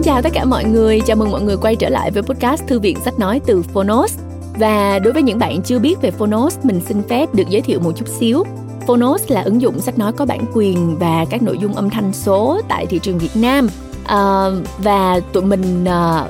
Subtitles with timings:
[0.00, 2.66] Xin chào tất cả mọi người, chào mừng mọi người quay trở lại với podcast
[2.66, 4.18] Thư viện Sách Nói từ Phonos.
[4.58, 7.80] Và đối với những bạn chưa biết về Phonos, mình xin phép được giới thiệu
[7.80, 8.44] một chút xíu.
[8.86, 12.12] Phonos là ứng dụng sách nói có bản quyền và các nội dung âm thanh
[12.12, 13.68] số tại thị trường Việt Nam.
[14.04, 14.46] À,
[14.78, 16.26] và tụi mình à,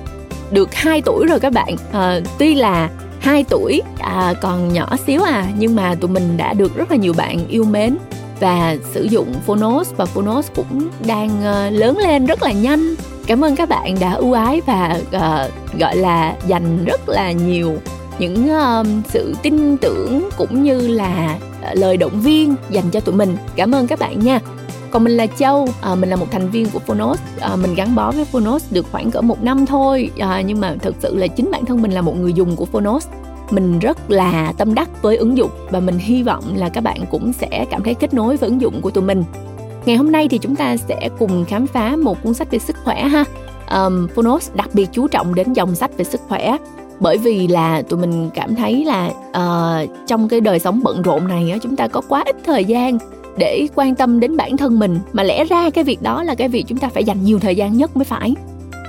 [0.51, 1.77] được 2 tuổi rồi các bạn.
[1.93, 2.91] À, tuy là
[3.21, 6.97] 2 tuổi à, còn nhỏ xíu à nhưng mà tụi mình đã được rất là
[6.97, 7.97] nhiều bạn yêu mến
[8.41, 11.43] và sử dụng Phonos và Phonos cũng đang
[11.73, 12.95] lớn lên rất là nhanh.
[13.31, 17.75] Cảm ơn các bạn đã ưu ái và uh, gọi là dành rất là nhiều
[18.19, 21.39] những uh, sự tin tưởng cũng như là
[21.71, 23.37] uh, lời động viên dành cho tụi mình.
[23.57, 24.41] Cảm ơn các bạn nha.
[24.91, 27.95] Còn mình là Châu, à, mình là một thành viên của Phonos, à, mình gắn
[27.95, 31.27] bó với Phonos được khoảng cỡ một năm thôi, à, nhưng mà thực sự là
[31.27, 33.07] chính bản thân mình là một người dùng của Phonos
[33.51, 37.05] mình rất là tâm đắc với ứng dụng và mình hy vọng là các bạn
[37.11, 39.25] cũng sẽ cảm thấy kết nối với ứng dụng của tụi mình
[39.91, 42.77] ngày hôm nay thì chúng ta sẽ cùng khám phá một cuốn sách về sức
[42.85, 43.25] khỏe ha.
[43.71, 46.57] Um, Phonos đặc biệt chú trọng đến dòng sách về sức khỏe
[47.01, 51.29] bởi vì là tụi mình cảm thấy là uh, trong cái đời sống bận rộn
[51.29, 52.99] này chúng ta có quá ít thời gian
[53.39, 54.99] để quan tâm đến bản thân mình.
[55.13, 57.57] Mà lẽ ra cái việc đó là cái việc chúng ta phải dành nhiều thời
[57.57, 58.35] gian nhất mới phải.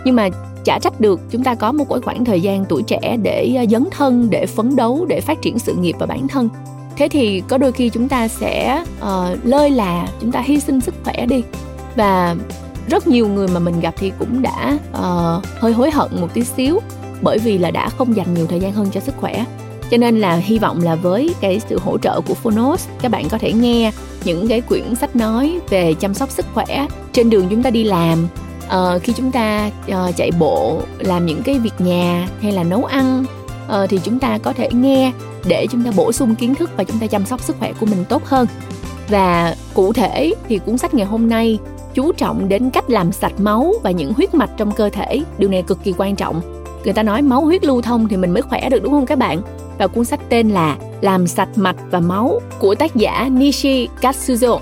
[0.05, 0.29] Nhưng mà
[0.63, 3.85] chả trách được chúng ta có một khoảng thời gian tuổi trẻ để ờ, dấn
[3.91, 6.49] thân để phấn đấu để phát triển sự nghiệp và bản thân
[7.01, 10.81] thế thì có đôi khi chúng ta sẽ uh, lơi là chúng ta hy sinh
[10.81, 11.43] sức khỏe đi.
[11.95, 12.35] Và
[12.87, 16.43] rất nhiều người mà mình gặp thì cũng đã uh, hơi hối hận một tí
[16.43, 16.79] xíu
[17.21, 19.45] bởi vì là đã không dành nhiều thời gian hơn cho sức khỏe.
[19.91, 23.29] Cho nên là hy vọng là với cái sự hỗ trợ của Phonos các bạn
[23.29, 23.91] có thể nghe
[24.23, 27.83] những cái quyển sách nói về chăm sóc sức khỏe trên đường chúng ta đi
[27.83, 28.27] làm.
[28.65, 32.85] Uh, khi chúng ta uh, chạy bộ làm những cái việc nhà hay là nấu
[32.85, 33.25] ăn
[33.71, 35.11] uh, thì chúng ta có thể nghe
[35.45, 37.85] để chúng ta bổ sung kiến thức và chúng ta chăm sóc sức khỏe của
[37.85, 38.47] mình tốt hơn.
[39.09, 41.59] Và cụ thể thì cuốn sách ngày hôm nay
[41.93, 45.21] chú trọng đến cách làm sạch máu và những huyết mạch trong cơ thể.
[45.37, 46.41] Điều này cực kỳ quan trọng.
[46.83, 49.17] Người ta nói máu huyết lưu thông thì mình mới khỏe được đúng không các
[49.17, 49.41] bạn?
[49.77, 54.59] Và cuốn sách tên là làm sạch mạch và máu của tác giả Nishi Katsuzo.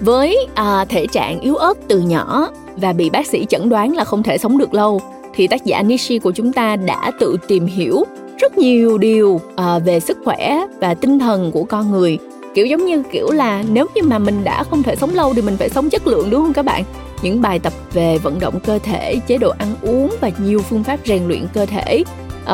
[0.00, 4.04] Với à, thể trạng yếu ớt từ nhỏ và bị bác sĩ chẩn đoán là
[4.04, 5.00] không thể sống được lâu
[5.38, 8.04] thì tác giả Nishi của chúng ta đã tự tìm hiểu
[8.38, 12.18] rất nhiều điều à, về sức khỏe và tinh thần của con người.
[12.54, 15.42] Kiểu giống như kiểu là nếu như mà mình đã không thể sống lâu thì
[15.42, 16.84] mình phải sống chất lượng đúng không các bạn?
[17.22, 20.84] Những bài tập về vận động cơ thể chế độ ăn uống và nhiều phương
[20.84, 22.04] pháp rèn luyện cơ thể
[22.42, 22.46] uh,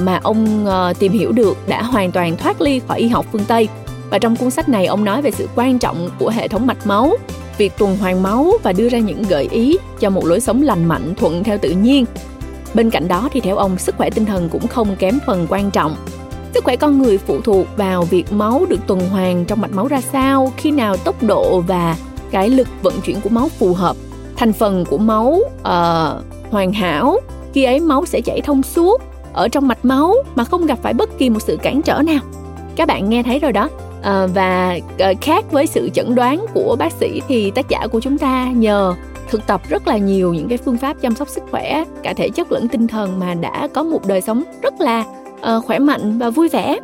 [0.00, 3.44] mà ông uh, tìm hiểu được đã hoàn toàn thoát ly khỏi y học phương
[3.48, 3.68] tây.
[4.10, 6.86] Và trong cuốn sách này ông nói về sự quan trọng của hệ thống mạch
[6.86, 7.16] máu
[7.58, 10.84] việc tuần hoàn máu và đưa ra những gợi ý cho một lối sống lành
[10.84, 12.04] mạnh thuận theo tự nhiên.
[12.74, 15.70] Bên cạnh đó thì theo ông sức khỏe tinh thần cũng không kém phần quan
[15.70, 15.96] trọng.
[16.54, 19.86] Sức khỏe con người phụ thuộc vào việc máu được tuần hoàn trong mạch máu
[19.86, 21.96] ra sao, khi nào tốc độ và
[22.30, 23.96] cái lực vận chuyển của máu phù hợp,
[24.36, 27.16] thành phần của máu uh, hoàn hảo,
[27.54, 29.02] khi ấy máu sẽ chảy thông suốt
[29.32, 32.20] ở trong mạch máu mà không gặp phải bất kỳ một sự cản trở nào.
[32.76, 33.68] Các bạn nghe thấy rồi đó,
[34.02, 38.00] à, và à, khác với sự chẩn đoán của bác sĩ thì tác giả của
[38.00, 38.94] chúng ta nhờ
[39.30, 42.28] thực tập rất là nhiều những cái phương pháp chăm sóc sức khỏe cả thể
[42.28, 45.04] chất lẫn tinh thần mà đã có một đời sống rất là
[45.34, 46.78] uh, khỏe mạnh và vui vẻ.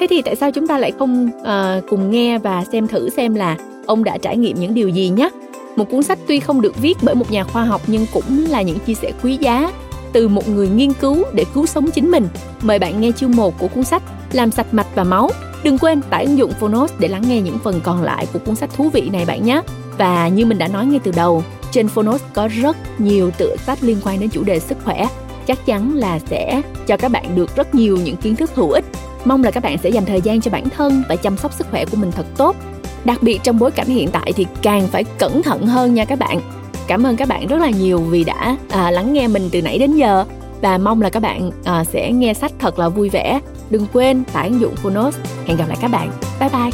[0.00, 3.34] Thế thì tại sao chúng ta lại không uh, cùng nghe và xem thử xem
[3.34, 3.56] là
[3.86, 5.30] ông đã trải nghiệm những điều gì nhé
[5.76, 8.62] một cuốn sách tuy không được viết bởi một nhà khoa học nhưng cũng là
[8.62, 9.72] những chia sẻ quý giá
[10.12, 12.28] từ một người nghiên cứu để cứu sống chính mình.
[12.62, 14.02] Mời bạn nghe chương 1 của cuốn sách
[14.32, 15.30] làm sạch mạch và máu.
[15.64, 18.56] Đừng quên tải ứng dụng Phonos để lắng nghe những phần còn lại của cuốn
[18.56, 19.60] sách thú vị này bạn nhé.
[19.98, 23.78] Và như mình đã nói ngay từ đầu, trên Phonos có rất nhiều tựa sách
[23.82, 25.06] liên quan đến chủ đề sức khỏe.
[25.46, 28.84] Chắc chắn là sẽ cho các bạn được rất nhiều những kiến thức hữu ích.
[29.24, 31.66] Mong là các bạn sẽ dành thời gian cho bản thân và chăm sóc sức
[31.70, 32.56] khỏe của mình thật tốt.
[33.04, 36.18] Đặc biệt trong bối cảnh hiện tại thì càng phải cẩn thận hơn nha các
[36.18, 36.40] bạn.
[36.86, 39.78] Cảm ơn các bạn rất là nhiều vì đã à, lắng nghe mình từ nãy
[39.78, 40.24] đến giờ
[40.60, 44.24] và mong là các bạn à, sẽ nghe sách thật là vui vẻ Đừng quên
[44.32, 45.16] tải ứng dụng Phonos.
[45.46, 46.10] Hẹn gặp lại các bạn.
[46.40, 46.70] Bye bye.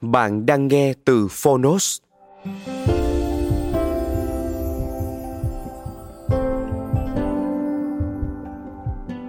[0.00, 1.98] Bạn đang nghe từ Phonos.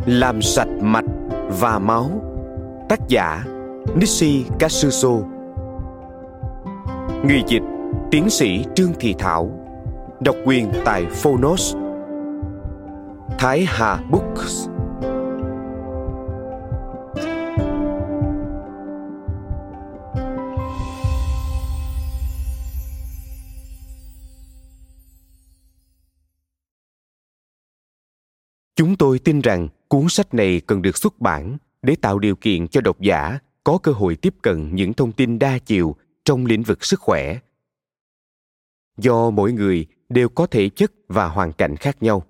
[0.05, 1.05] Làm sạch mạch
[1.59, 2.09] và máu
[2.89, 3.43] Tác giả
[3.95, 5.09] Nishi Katsuso
[7.23, 7.61] Người dịch,
[8.11, 9.60] Tiến sĩ Trương Thị Thảo
[10.25, 11.75] Độc quyền tại Phonos.
[13.39, 14.67] Thái Hà Books.
[28.75, 32.67] Chúng tôi tin rằng cuốn sách này cần được xuất bản để tạo điều kiện
[32.67, 35.95] cho độc giả có cơ hội tiếp cận những thông tin đa chiều
[36.25, 37.39] trong lĩnh vực sức khỏe.
[38.97, 42.23] Do mỗi người đều có thể chất và hoàn cảnh khác nhau.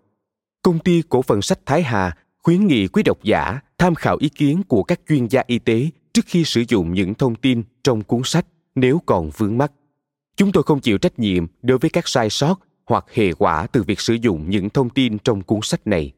[0.62, 4.30] Công ty cổ phần sách thái hà khuyến nghị quý độc giả tham khảo ý
[4.30, 8.04] kiến của các chuyên gia y tế trước khi sử dụng những thông tin trong
[8.04, 8.46] cuốn sách
[8.76, 9.72] nếu còn vướng mắc.
[10.36, 13.84] Chúng tôi không chịu trách nhiệm đối với các sai sót hoặc hệ quả từ
[13.84, 16.12] việc sử dụng những thông tin trong cuốn sách này.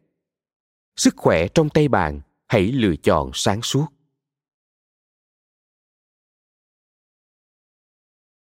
[0.96, 3.86] Sức khỏe trong tay bạn, hãy lựa chọn sáng suốt.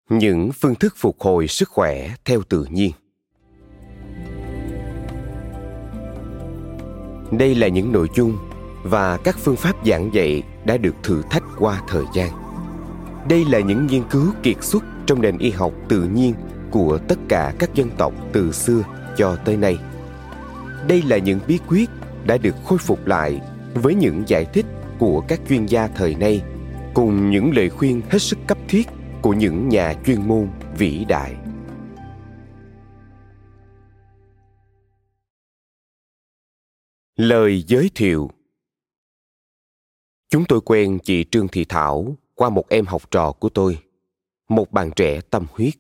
[0.09, 2.93] Những phương thức phục hồi sức khỏe theo tự nhiên.
[7.31, 8.39] Đây là những nội dung
[8.83, 12.31] và các phương pháp giảng dạy đã được thử thách qua thời gian.
[13.29, 16.35] Đây là những nghiên cứu kiệt xuất trong nền y học tự nhiên
[16.71, 18.83] của tất cả các dân tộc từ xưa
[19.17, 19.79] cho tới nay.
[20.89, 21.91] Đây là những bí quyết
[22.27, 23.41] đã được khôi phục lại
[23.75, 24.67] với những giải thích
[24.99, 26.43] của các chuyên gia thời nay,
[26.95, 28.89] cùng những lời khuyên hết sức cấp thiết
[29.25, 31.37] của những nhà chuyên môn vĩ đại.
[37.17, 38.31] Lời giới thiệu.
[40.29, 43.79] Chúng tôi quen chị trương thị thảo qua một em học trò của tôi,
[44.49, 45.75] một bạn trẻ tâm huyết,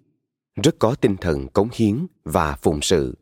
[0.62, 3.14] rất có tinh thần cống hiến và phụng sự,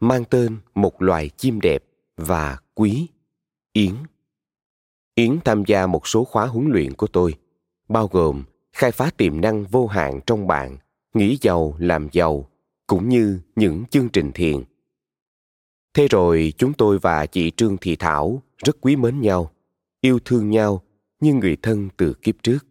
[0.00, 1.84] mang tên một loài chim đẹp
[2.16, 3.08] và quý,
[3.72, 3.94] yến.
[5.14, 7.34] Yến tham gia một số khóa huấn luyện của tôi,
[7.88, 10.76] bao gồm khai phá tiềm năng vô hạn trong bạn,
[11.14, 12.50] nghĩ giàu, làm giàu,
[12.86, 14.56] cũng như những chương trình thiền.
[15.94, 19.50] Thế rồi chúng tôi và chị trương thị thảo rất quý mến nhau,
[20.00, 20.82] yêu thương nhau
[21.20, 22.66] như người thân từ kiếp trước.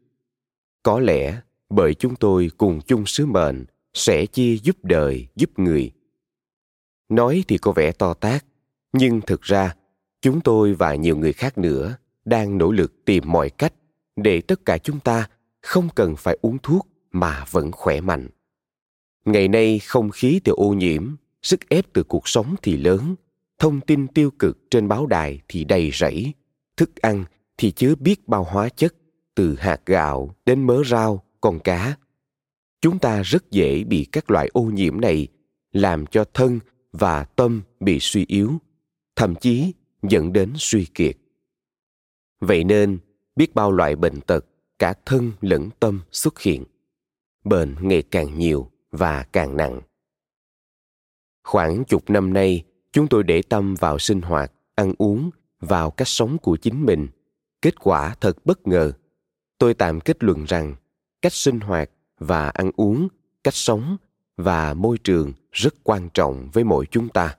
[0.84, 5.92] Có lẽ bởi chúng tôi cùng chung sứ mệnh sẽ chia giúp đời, giúp người.
[7.10, 8.46] Nói thì có vẻ to tát,
[8.94, 9.76] nhưng thực ra
[10.22, 13.74] chúng tôi và nhiều người khác nữa đang nỗ lực tìm mọi cách
[14.16, 15.30] để tất cả chúng ta
[15.62, 18.30] không cần phải uống thuốc mà vẫn khỏe mạnh.
[19.26, 23.16] Ngày nay không khí thì ô nhiễm, sức ép từ cuộc sống thì lớn,
[23.60, 26.34] thông tin tiêu cực trên báo đài thì đầy rẫy,
[26.78, 27.26] thức ăn
[27.58, 28.96] thì chứa biết bao hóa chất,
[29.36, 31.96] từ hạt gạo đến mớ rau, con cá.
[32.82, 35.28] Chúng ta rất dễ bị các loại ô nhiễm này
[35.72, 36.60] làm cho thân
[36.92, 38.54] và tâm bị suy yếu,
[39.16, 39.74] thậm chí
[40.04, 41.18] dẫn đến suy kiệt.
[42.40, 43.00] Vậy nên,
[43.36, 44.46] biết bao loại bệnh tật
[44.80, 46.64] cả thân lẫn tâm xuất hiện.
[47.44, 49.82] Bệnh ngày càng nhiều và càng nặng.
[51.44, 55.30] Khoảng chục năm nay, chúng tôi để tâm vào sinh hoạt, ăn uống,
[55.60, 57.08] vào cách sống của chính mình.
[57.62, 58.92] Kết quả thật bất ngờ.
[59.58, 60.76] Tôi tạm kết luận rằng,
[61.22, 61.90] cách sinh hoạt
[62.20, 63.08] và ăn uống,
[63.44, 63.98] cách sống
[64.38, 67.38] và môi trường rất quan trọng với mỗi chúng ta.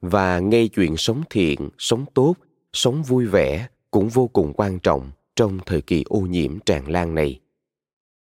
[0.00, 2.34] Và ngay chuyện sống thiện, sống tốt,
[2.72, 7.14] sống vui vẻ cũng vô cùng quan trọng trong thời kỳ ô nhiễm tràn lan
[7.14, 7.40] này.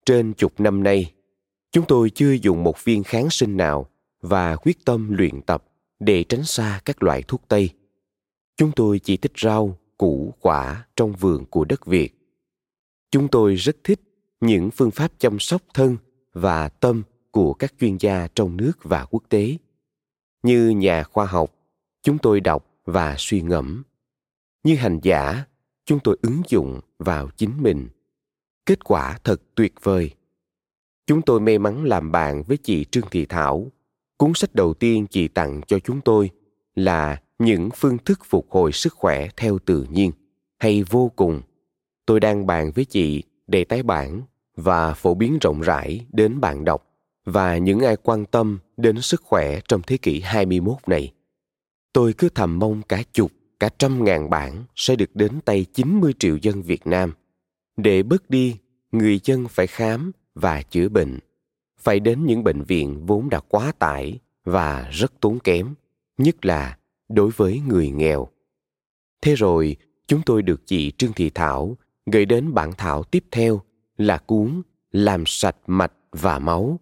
[0.05, 1.13] Trên chục năm nay,
[1.71, 3.89] chúng tôi chưa dùng một viên kháng sinh nào
[4.21, 5.65] và quyết tâm luyện tập
[5.99, 7.69] để tránh xa các loại thuốc tây.
[8.57, 12.15] Chúng tôi chỉ thích rau, củ, quả trong vườn của đất việt.
[13.11, 13.99] Chúng tôi rất thích
[14.41, 15.97] những phương pháp chăm sóc thân
[16.33, 19.57] và tâm của các chuyên gia trong nước và quốc tế.
[20.43, 21.55] Như nhà khoa học,
[22.03, 23.83] chúng tôi đọc và suy ngẫm.
[24.63, 25.45] Như hành giả,
[25.85, 27.89] chúng tôi ứng dụng vào chính mình.
[28.65, 30.11] Kết quả thật tuyệt vời.
[31.07, 33.67] Chúng tôi may mắn làm bạn với chị trương thị thảo.
[34.17, 36.29] Cuốn sách đầu tiên chị tặng cho chúng tôi
[36.75, 40.11] là những phương thức phục hồi sức khỏe theo tự nhiên.
[40.59, 41.41] Hay vô cùng.
[42.05, 44.21] Tôi đang bàn với chị để tái bản
[44.55, 46.85] và phổ biến rộng rãi đến bạn đọc
[47.25, 51.13] và những ai quan tâm đến sức khỏe trong thế kỷ 21 này.
[51.93, 56.13] Tôi cứ thầm mong cả chục, cả trăm ngàn bản sẽ được đến tay 90
[56.19, 57.13] triệu dân Việt Nam
[57.77, 58.57] để bớt đi
[58.91, 61.19] người dân phải khám và chữa bệnh,
[61.79, 65.73] phải đến những bệnh viện vốn đã quá tải và rất tốn kém,
[66.17, 66.77] nhất là
[67.09, 68.27] đối với người nghèo.
[69.21, 69.75] Thế rồi,
[70.07, 71.77] chúng tôi được chị Trương Thị Thảo
[72.11, 73.61] gửi đến bản thảo tiếp theo
[73.97, 74.61] là cuốn
[74.91, 76.79] Làm sạch mạch và máu.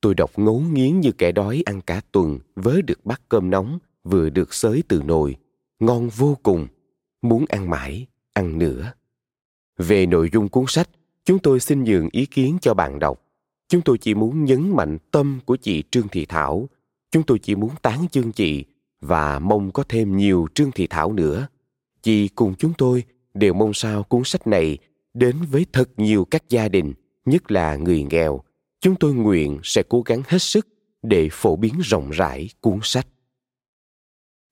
[0.00, 3.78] Tôi đọc ngấu nghiến như kẻ đói ăn cả tuần với được bát cơm nóng
[4.04, 5.36] vừa được xới từ nồi.
[5.78, 6.66] Ngon vô cùng,
[7.22, 8.92] muốn ăn mãi, ăn nữa.
[9.76, 10.88] Về nội dung cuốn sách,
[11.24, 13.22] chúng tôi xin nhường ý kiến cho bạn đọc.
[13.68, 16.68] Chúng tôi chỉ muốn nhấn mạnh tâm của chị Trương Thị Thảo.
[17.10, 18.64] Chúng tôi chỉ muốn tán dương chị
[19.00, 21.48] và mong có thêm nhiều Trương Thị Thảo nữa.
[22.02, 23.04] Chị cùng chúng tôi
[23.34, 24.78] đều mong sao cuốn sách này
[25.14, 28.40] đến với thật nhiều các gia đình, nhất là người nghèo.
[28.80, 30.68] Chúng tôi nguyện sẽ cố gắng hết sức
[31.02, 33.06] để phổ biến rộng rãi cuốn sách.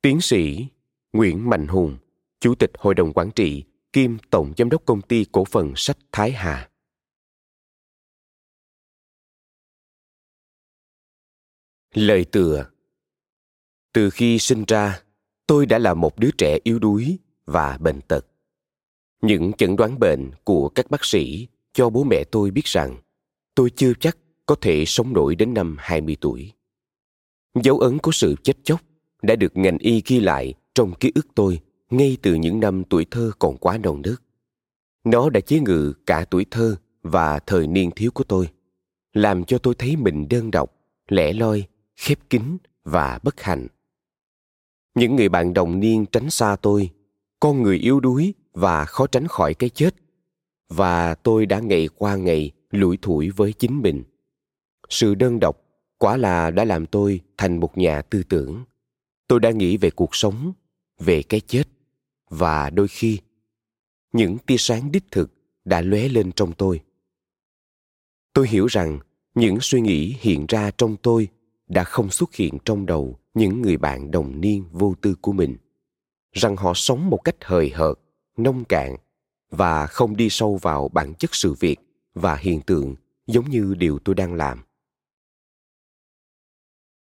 [0.03, 0.67] Tiến sĩ
[1.15, 1.97] Nguyễn Mạnh Hùng,
[2.41, 5.99] Chủ tịch Hội đồng Quản trị, kiêm tổng giám đốc công ty cổ phần sách
[6.13, 6.71] Thái Hà.
[11.95, 12.67] Lời tựa
[13.93, 15.03] Từ khi sinh ra,
[15.47, 18.27] tôi đã là một đứa trẻ yếu đuối và bệnh tật.
[19.23, 22.97] Những chẩn đoán bệnh của các bác sĩ cho bố mẹ tôi biết rằng
[23.55, 26.53] tôi chưa chắc có thể sống nổi đến năm 20 tuổi.
[27.63, 28.81] Dấu ấn của sự chết chóc
[29.23, 33.07] đã được ngành y ghi lại trong ký ức tôi ngay từ những năm tuổi
[33.11, 34.19] thơ còn quá non nớt.
[35.05, 38.49] Nó đã chế ngự cả tuổi thơ và thời niên thiếu của tôi,
[39.13, 40.75] làm cho tôi thấy mình đơn độc,
[41.09, 41.67] lẻ loi,
[41.97, 42.43] khép kín
[42.85, 43.67] và bất hạnh.
[44.95, 46.91] Những người bạn đồng niên tránh xa tôi,
[47.41, 49.95] con người yếu đuối và khó tránh khỏi cái chết.
[50.69, 54.03] Và tôi đã ngày qua ngày lủi thủi với chính mình.
[54.89, 55.61] Sự đơn độc
[55.99, 58.65] quả là đã làm tôi thành một nhà tư tưởng.
[59.29, 60.53] Tôi đã nghĩ về cuộc sống,
[61.05, 61.65] về cái chết.
[62.31, 63.19] Và đôi khi,
[64.13, 65.33] những tia sáng đích thực
[65.65, 66.81] đã lóe lên trong tôi.
[68.33, 68.99] Tôi hiểu rằng
[69.35, 71.29] những suy nghĩ hiện ra trong tôi
[71.67, 75.57] đã không xuất hiện trong đầu những người bạn đồng niên vô tư của mình.
[76.33, 77.99] Rằng họ sống một cách hời hợt,
[78.37, 78.97] nông cạn
[79.51, 81.77] và không đi sâu vào bản chất sự việc
[82.15, 82.95] và hiện tượng
[83.27, 84.63] giống như điều tôi đang làm.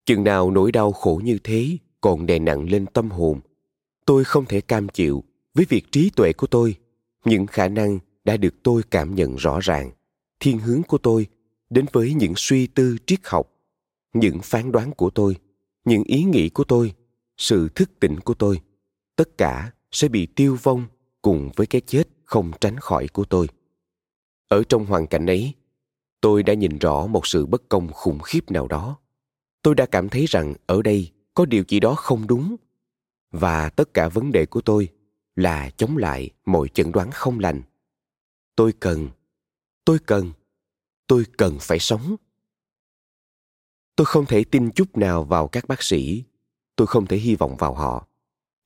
[0.06, 3.40] Chừng nào nỗi đau khổ như thế còn đè nặng lên tâm hồn
[4.06, 6.76] tôi không thể cam chịu với việc trí tuệ của tôi.
[7.26, 9.92] Những khả năng đã được tôi cảm nhận rõ ràng.
[10.40, 11.28] Thiên hướng của tôi
[11.70, 13.52] đến với những suy tư triết học,
[14.14, 15.36] những phán đoán của tôi,
[15.86, 16.94] những ý nghĩ của tôi,
[17.38, 18.62] sự thức tỉnh của tôi.
[19.16, 20.86] Tất cả sẽ bị tiêu vong
[21.22, 23.48] cùng với cái chết không tránh khỏi của tôi.
[24.48, 25.54] Ở trong hoàn cảnh ấy,
[26.22, 28.98] tôi đã nhìn rõ một sự bất công khủng khiếp nào đó.
[29.62, 32.56] Tôi đã cảm thấy rằng ở đây có điều gì đó không đúng
[33.34, 34.90] và tất cả vấn đề của tôi
[35.36, 37.62] là chống lại mọi chẩn đoán không lành.
[38.56, 39.10] Tôi cần
[39.86, 40.32] tôi cần
[41.08, 42.16] tôi cần phải sống.
[43.96, 46.24] Tôi không thể tin chút nào vào các bác sĩ.
[46.76, 48.08] Tôi không thể hy vọng vào họ.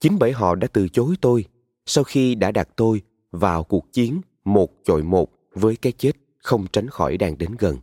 [0.00, 1.44] Chính bởi họ đã từ chối tôi
[1.86, 6.66] sau khi đã đặt tôi vào cuộc chiến một chọi một với cái chết không
[6.72, 7.78] tránh khỏi đang đến gần.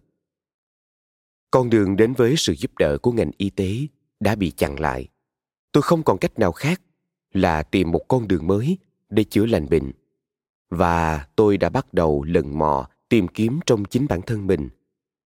[1.52, 3.78] Con đường đến với sự giúp đỡ của ngành y tế
[4.20, 5.08] đã bị chặn lại
[5.76, 6.82] tôi không còn cách nào khác
[7.34, 8.78] là tìm một con đường mới
[9.10, 9.92] để chữa lành bệnh.
[10.70, 14.70] Và tôi đã bắt đầu lần mò tìm kiếm trong chính bản thân mình.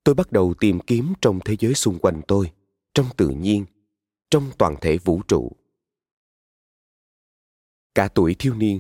[0.03, 2.51] Tôi bắt đầu tìm kiếm trong thế giới xung quanh tôi,
[2.93, 3.65] trong tự nhiên,
[4.31, 5.51] trong toàn thể vũ trụ.
[7.95, 8.79] Cả tuổi thiếu niên,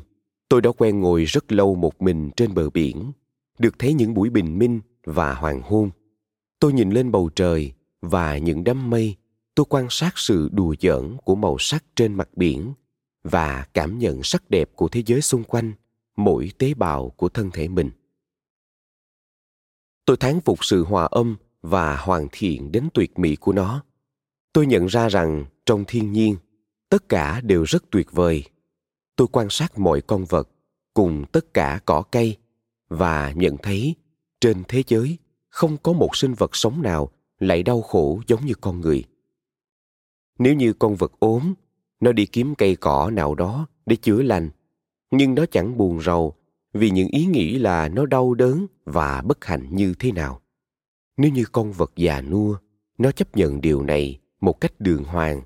[0.49, 3.11] tôi đã quen ngồi rất lâu một mình trên bờ biển,
[3.59, 5.89] được thấy những buổi bình minh và hoàng hôn.
[6.59, 9.15] Tôi nhìn lên bầu trời và những đám mây
[9.55, 12.73] tôi quan sát sự đùa giỡn của màu sắc trên mặt biển
[13.23, 15.73] và cảm nhận sắc đẹp của thế giới xung quanh
[16.15, 17.91] mỗi tế bào của thân thể mình.
[20.05, 23.83] Tôi thán phục sự hòa âm và hoàn thiện đến tuyệt mỹ của nó.
[24.53, 26.35] Tôi nhận ra rằng trong thiên nhiên,
[26.89, 28.43] tất cả đều rất tuyệt vời.
[29.15, 30.49] Tôi quan sát mọi con vật
[30.93, 32.37] cùng tất cả cỏ cây
[32.89, 33.95] và nhận thấy
[34.41, 35.17] trên thế giới
[35.49, 39.03] không có một sinh vật sống nào lại đau khổ giống như con người
[40.39, 41.53] nếu như con vật ốm,
[41.99, 44.49] nó đi kiếm cây cỏ nào đó để chữa lành.
[45.11, 46.33] Nhưng nó chẳng buồn rầu
[46.73, 50.41] vì những ý nghĩ là nó đau đớn và bất hạnh như thế nào.
[51.17, 52.57] Nếu như con vật già nua,
[52.97, 55.41] nó chấp nhận điều này một cách đường hoàng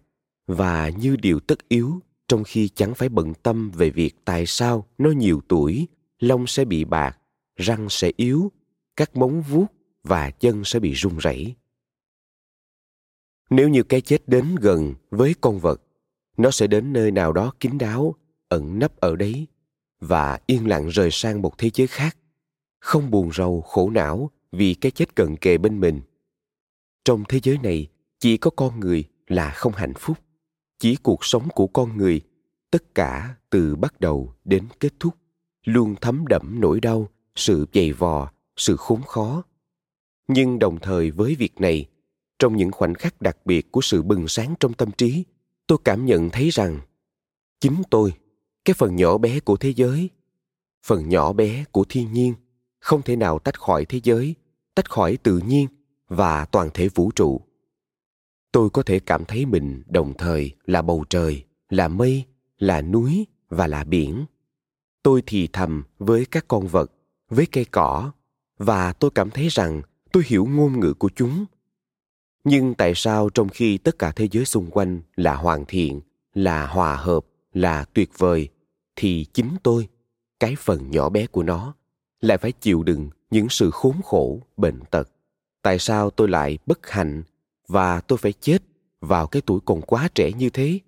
[0.48, 4.86] và như điều tất yếu, trong khi chẳng phải bận tâm về việc tại sao
[4.98, 5.88] nó nhiều tuổi,
[6.20, 7.18] lông sẽ bị bạc,
[7.56, 8.52] răng sẽ yếu,
[8.96, 9.66] các móng vuốt
[10.04, 11.56] và chân sẽ bị run rẩy
[13.50, 15.82] nếu như cái chết đến gần với con vật,
[16.38, 18.16] nó sẽ đến nơi nào đó kín đáo,
[18.50, 19.48] ẩn nấp ở đấy
[20.00, 22.18] và yên lặng rời sang một thế giới khác.
[22.80, 26.02] Không buồn rầu, khổ não vì cái chết cận kề bên mình.
[27.06, 27.88] Trong thế giới này,
[28.20, 30.18] chỉ có con người là không hạnh phúc.
[30.80, 32.22] Chỉ cuộc sống của con người,
[32.72, 35.14] tất cả từ bắt đầu đến kết thúc,
[35.64, 39.44] luôn thấm đẫm nỗi đau, sự dày vò, sự khốn khó.
[40.28, 41.86] Nhưng đồng thời với việc này
[42.44, 45.24] trong những khoảnh khắc đặc biệt của sự bừng sáng trong tâm trí,
[45.68, 46.80] tôi cảm nhận thấy rằng
[47.62, 48.14] chính tôi,
[48.66, 50.10] cái phần nhỏ bé của thế giới,
[50.86, 52.34] phần nhỏ bé của thiên nhiên,
[52.80, 54.36] không thể nào tách khỏi thế giới,
[54.76, 55.68] tách khỏi tự nhiên
[56.08, 57.42] và toàn thể vũ trụ.
[58.52, 62.26] Tôi có thể cảm thấy mình đồng thời là bầu trời, là mây,
[62.58, 64.26] là núi và là biển.
[65.04, 66.92] Tôi thì thầm với các con vật,
[67.30, 68.12] với cây cỏ
[68.58, 69.82] và tôi cảm thấy rằng
[70.12, 71.46] tôi hiểu ngôn ngữ của chúng
[72.44, 76.02] nhưng tại sao trong khi tất cả thế giới xung quanh là hoàn thiện,
[76.34, 78.50] là hòa hợp, là tuyệt vời,
[78.96, 79.88] thì chính tôi,
[80.40, 81.76] cái phần nhỏ bé của nó,
[82.22, 85.10] lại phải chịu đựng những sự khốn khổ, bệnh tật?
[85.62, 87.24] Tại sao tôi lại bất hạnh
[87.68, 88.64] và tôi phải chết
[89.02, 90.80] vào cái tuổi còn quá trẻ như thế?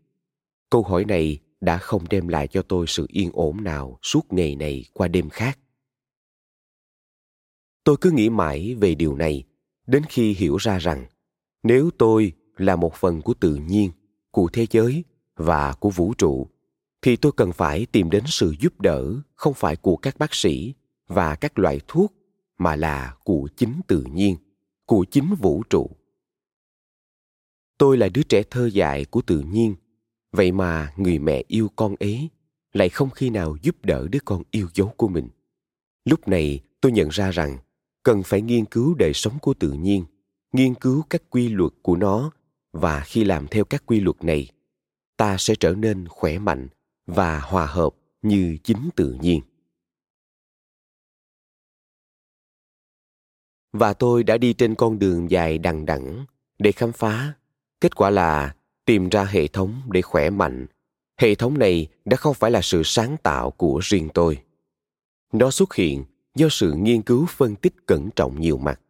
[0.70, 4.56] Câu hỏi này đã không đem lại cho tôi sự yên ổn nào suốt ngày
[4.56, 5.60] này qua đêm khác.
[7.84, 9.44] Tôi cứ nghĩ mãi về điều này,
[9.88, 11.06] đến khi hiểu ra rằng
[11.66, 13.92] nếu tôi là một phần của tự nhiên,
[14.32, 15.04] của thế giới
[15.36, 16.48] và của vũ trụ,
[17.02, 20.74] thì tôi cần phải tìm đến sự giúp đỡ không phải của các bác sĩ
[21.08, 22.14] và các loại thuốc,
[22.58, 24.36] mà là của chính tự nhiên,
[24.86, 25.90] của chính vũ trụ.
[27.78, 29.76] Tôi là đứa trẻ thơ dại của tự nhiên,
[30.32, 32.30] vậy mà người mẹ yêu con ấy
[32.74, 35.30] lại không khi nào giúp đỡ đứa con yêu dấu của mình.
[36.06, 37.58] Lúc này tôi nhận ra rằng
[38.04, 40.06] cần phải nghiên cứu đời sống của tự nhiên
[40.56, 42.32] nghiên cứu các quy luật của nó,
[42.74, 44.50] và khi làm theo các quy luật này,
[45.18, 46.68] ta sẽ trở nên khỏe mạnh
[47.06, 49.42] và hòa hợp như chính tự nhiên.
[53.74, 56.26] Và tôi đã đi trên con đường dài đằng đẵng
[56.60, 57.34] để khám phá.
[57.82, 60.68] Kết quả là tìm ra hệ thống để khỏe mạnh.
[61.18, 64.44] Hệ thống này đã không phải là sự sáng tạo của riêng tôi.
[65.34, 68.82] Nó xuất hiện do sự nghiên cứu phân tích cẩn trọng nhiều mặt.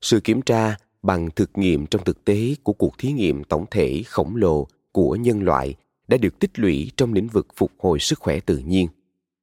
[0.00, 4.02] Sự kiểm tra bằng thực nghiệm trong thực tế của cuộc thí nghiệm tổng thể
[4.06, 5.74] khổng lồ của nhân loại
[6.08, 8.88] đã được tích lũy trong lĩnh vực phục hồi sức khỏe tự nhiên.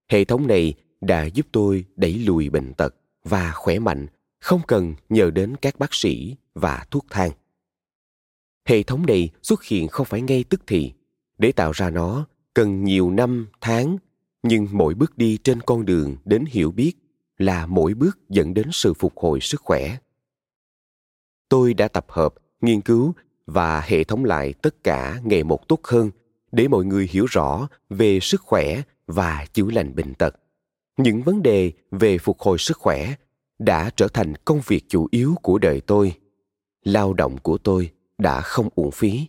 [0.09, 4.07] Hệ thống này đã giúp tôi đẩy lùi bệnh tật và khỏe mạnh,
[4.39, 7.31] không cần nhờ đến các bác sĩ và thuốc thang.
[8.65, 10.93] Hệ thống này xuất hiện không phải ngay tức thì.
[11.37, 13.97] Để tạo ra nó, cần nhiều năm, tháng,
[14.43, 16.93] nhưng mỗi bước đi trên con đường đến hiểu biết
[17.37, 19.97] là mỗi bước dẫn đến sự phục hồi sức khỏe
[21.51, 23.13] tôi đã tập hợp, nghiên cứu
[23.45, 26.11] và hệ thống lại tất cả ngày một tốt hơn
[26.51, 30.35] để mọi người hiểu rõ về sức khỏe và chữa lành bệnh tật.
[30.97, 33.13] Những vấn đề về phục hồi sức khỏe
[33.59, 36.13] đã trở thành công việc chủ yếu của đời tôi.
[36.83, 39.27] Lao động của tôi đã không uổng phí.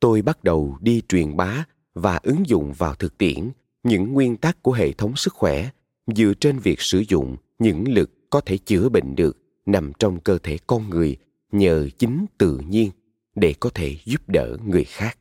[0.00, 3.50] Tôi bắt đầu đi truyền bá và ứng dụng vào thực tiễn
[3.82, 5.70] những nguyên tắc của hệ thống sức khỏe
[6.06, 10.38] dựa trên việc sử dụng những lực có thể chữa bệnh được nằm trong cơ
[10.42, 11.16] thể con người
[11.58, 12.90] nhờ chính tự nhiên
[13.34, 15.18] để có thể giúp đỡ người khác.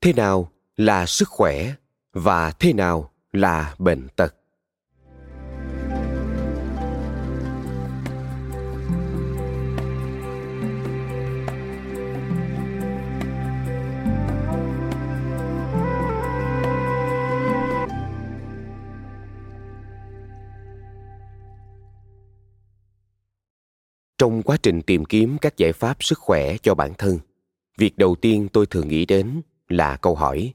[0.00, 1.74] Thế nào là sức khỏe
[2.12, 4.41] và thế nào là bệnh tật?
[24.22, 27.18] Trong quá trình tìm kiếm các giải pháp sức khỏe cho bản thân,
[27.78, 30.54] việc đầu tiên tôi thường nghĩ đến là câu hỏi,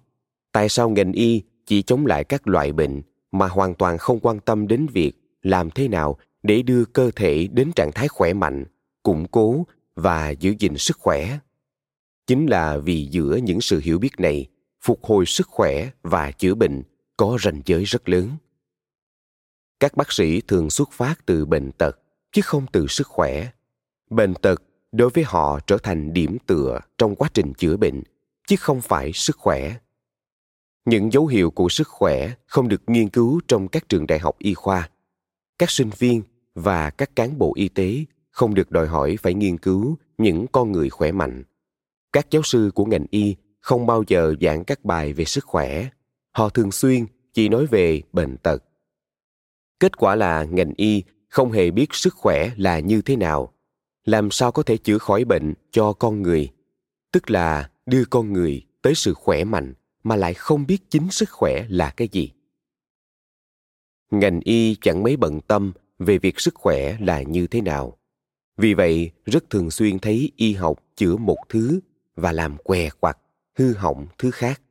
[0.52, 3.02] tại sao ngành y chỉ chống lại các loại bệnh
[3.32, 7.48] mà hoàn toàn không quan tâm đến việc làm thế nào để đưa cơ thể
[7.52, 8.66] đến trạng thái khỏe mạnh,
[9.04, 11.40] củng cố và giữ gìn sức khỏe?
[12.28, 14.48] Chính là vì giữa những sự hiểu biết này,
[14.82, 16.84] phục hồi sức khỏe và chữa bệnh
[17.18, 18.30] có ranh giới rất lớn.
[19.80, 22.00] Các bác sĩ thường xuất phát từ bệnh tật,
[22.32, 23.48] chứ không từ sức khỏe
[24.10, 28.04] bệnh tật đối với họ trở thành điểm tựa trong quá trình chữa bệnh,
[28.48, 29.76] chứ không phải sức khỏe.
[30.86, 34.36] Những dấu hiệu của sức khỏe không được nghiên cứu trong các trường đại học
[34.40, 34.90] y khoa.
[35.60, 36.22] Các sinh viên
[36.56, 40.72] và các cán bộ y tế không được đòi hỏi phải nghiên cứu những con
[40.72, 41.44] người khỏe mạnh.
[42.14, 45.90] Các giáo sư của ngành y không bao giờ giảng các bài về sức khỏe.
[46.32, 48.64] Họ thường xuyên chỉ nói về bệnh tật.
[49.80, 53.54] Kết quả là ngành y không hề biết sức khỏe là như thế nào
[54.08, 56.50] làm sao có thể chữa khỏi bệnh cho con người?
[57.12, 61.30] Tức là đưa con người tới sự khỏe mạnh mà lại không biết chính sức
[61.32, 62.32] khỏe là cái gì.
[64.12, 67.98] Ngành y chẳng mấy bận tâm về việc sức khỏe là như thế nào.
[68.58, 71.80] Vì vậy, rất thường xuyên thấy y học chữa một thứ
[72.16, 73.18] và làm què quặt,
[73.56, 74.62] hư hỏng thứ khác.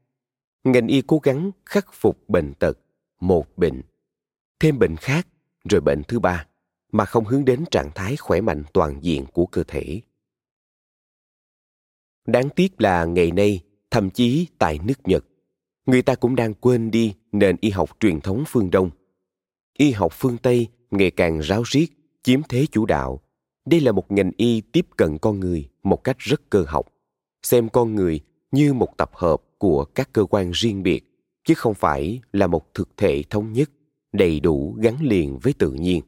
[0.65, 2.79] Ngành y cố gắng khắc phục bệnh tật,
[3.21, 3.83] một bệnh,
[4.61, 5.27] thêm bệnh khác,
[5.71, 6.47] rồi bệnh thứ ba
[6.93, 10.01] mà không hướng đến trạng thái khỏe mạnh toàn diện của cơ thể.
[12.27, 15.25] Đáng tiếc là ngày nay, thậm chí tại nước nhật,
[15.87, 18.91] người ta cũng đang quên đi nền y học truyền thống phương đông.
[19.79, 21.87] Y học phương tây ngày càng ráo riết,
[22.23, 23.21] chiếm thế chủ đạo.
[23.67, 26.87] Đây là một ngành y tiếp cận con người một cách rất cơ học,
[27.43, 28.21] xem con người
[28.51, 31.05] như một tập hợp của các cơ quan riêng biệt,
[31.45, 33.71] chứ không phải là một thực thể thống nhất,
[34.13, 36.03] đầy đủ gắn liền với tự nhiên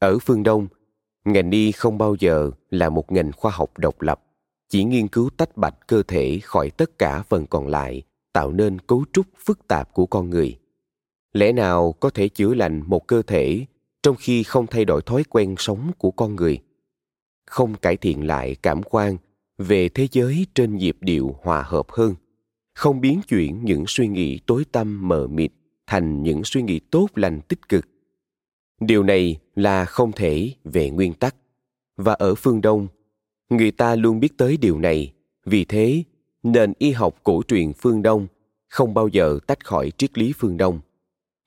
[0.00, 0.68] ở phương đông,
[1.24, 4.22] ngành y không bao giờ là một ngành khoa học độc lập,
[4.68, 8.78] chỉ nghiên cứu tách bạch cơ thể khỏi tất cả phần còn lại, tạo nên
[8.78, 10.58] cấu trúc phức tạp của con người.
[11.32, 13.66] Lẽ nào có thể chữa lành một cơ thể
[14.02, 16.58] trong khi không thay đổi thói quen sống của con người?
[17.46, 19.16] Không cải thiện lại cảm quan
[19.58, 22.14] về thế giới trên nhịp điệu hòa hợp hơn,
[22.74, 25.52] không biến chuyển những suy nghĩ tối tăm mờ mịt
[25.86, 27.89] thành những suy nghĩ tốt lành tích cực
[28.80, 31.36] điều này là không thể về nguyên tắc.
[31.96, 32.88] Và ở phương đông,
[33.50, 35.12] người ta luôn biết tới điều này.
[35.44, 36.02] Vì thế,
[36.42, 38.26] nền y học cổ truyền phương đông
[38.68, 40.80] không bao giờ tách khỏi triết lý phương đông.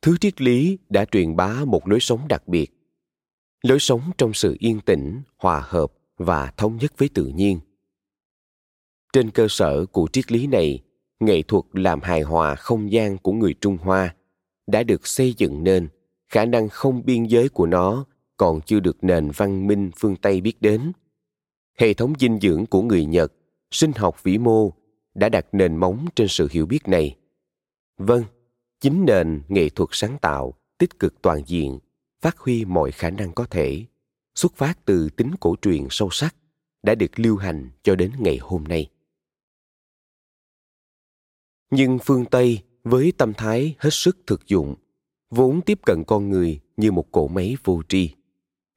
[0.02, 2.72] Thứ triết lý đã truyền bá một lối sống đặc biệt,
[3.63, 7.60] lối sống trong sự yên tĩnh, hòa hợp và thống nhất với tự nhiên.
[9.13, 10.80] Trên cơ sở của triết lý này,
[11.19, 14.15] nghệ thuật làm hài hòa không gian của người trung hoa
[14.67, 15.88] đã được xây dựng nên
[16.34, 18.06] khả năng không biên giới của nó
[18.38, 20.91] còn chưa được nền văn minh phương tây biết đến.
[21.80, 23.34] Hệ thống dinh dưỡng của người nhật,
[23.72, 24.74] sinh học vĩ mô
[25.13, 27.17] đã đặt nền móng trên sự hiểu biết này.
[27.98, 28.24] Vâng
[28.80, 31.80] chính nền nghệ thuật sáng tạo, tích cực toàn diện,
[32.22, 33.86] phát huy mọi khả năng có thể,
[34.36, 36.36] xuất phát từ tính cổ truyền sâu sắc,
[36.84, 38.89] đã được lưu hành cho đến ngày hôm nay.
[41.72, 44.76] Nhưng phương tây với tâm thái hết sức thực dụng
[45.36, 48.10] vốn tiếp cận con người như một cỗ máy vô tri,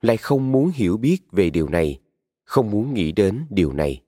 [0.01, 2.01] lại không muốn hiểu biết về điều này,
[2.45, 4.03] không muốn nghĩ đến điều này.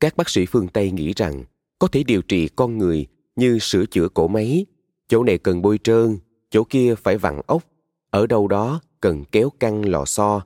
[0.00, 1.44] Các bác sĩ phương tây nghĩ rằng
[1.78, 4.66] có thể điều trị con người như sửa chữa cỗ máy,
[5.08, 6.18] chỗ này cần bôi trơn,
[6.50, 7.62] chỗ kia phải vặn ốc,
[8.10, 10.42] ở đâu đó cần kéo căng lò xo,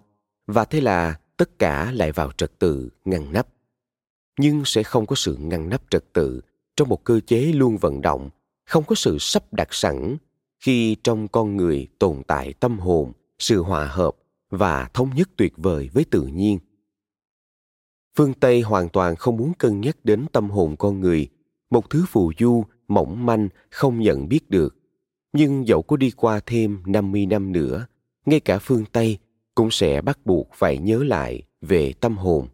[0.47, 3.49] và thế là tất cả lại vào trật tự ngăn nắp.
[4.39, 6.41] Nhưng sẽ không có sự ngăn nắp trật tự
[6.77, 8.31] trong một cơ chế luôn vận động
[8.69, 10.17] không có sự sắp đặt sẵn
[10.61, 14.17] khi trong con người tồn tại tâm hồn sự hòa hợp
[14.51, 16.59] và thống nhất tuyệt vời với tự nhiên
[18.17, 21.29] phương tây hoàn toàn không muốn cân nhắc đến tâm hồn con người
[21.71, 24.79] một thứ phù du mỏng manh không nhận biết được
[25.33, 27.87] nhưng dẫu có đi qua thêm 50 năm nữa,
[28.27, 29.19] ngay cả phương Tây
[29.55, 32.49] cũng sẽ bắt buộc phải nhớ lại về tâm hồn.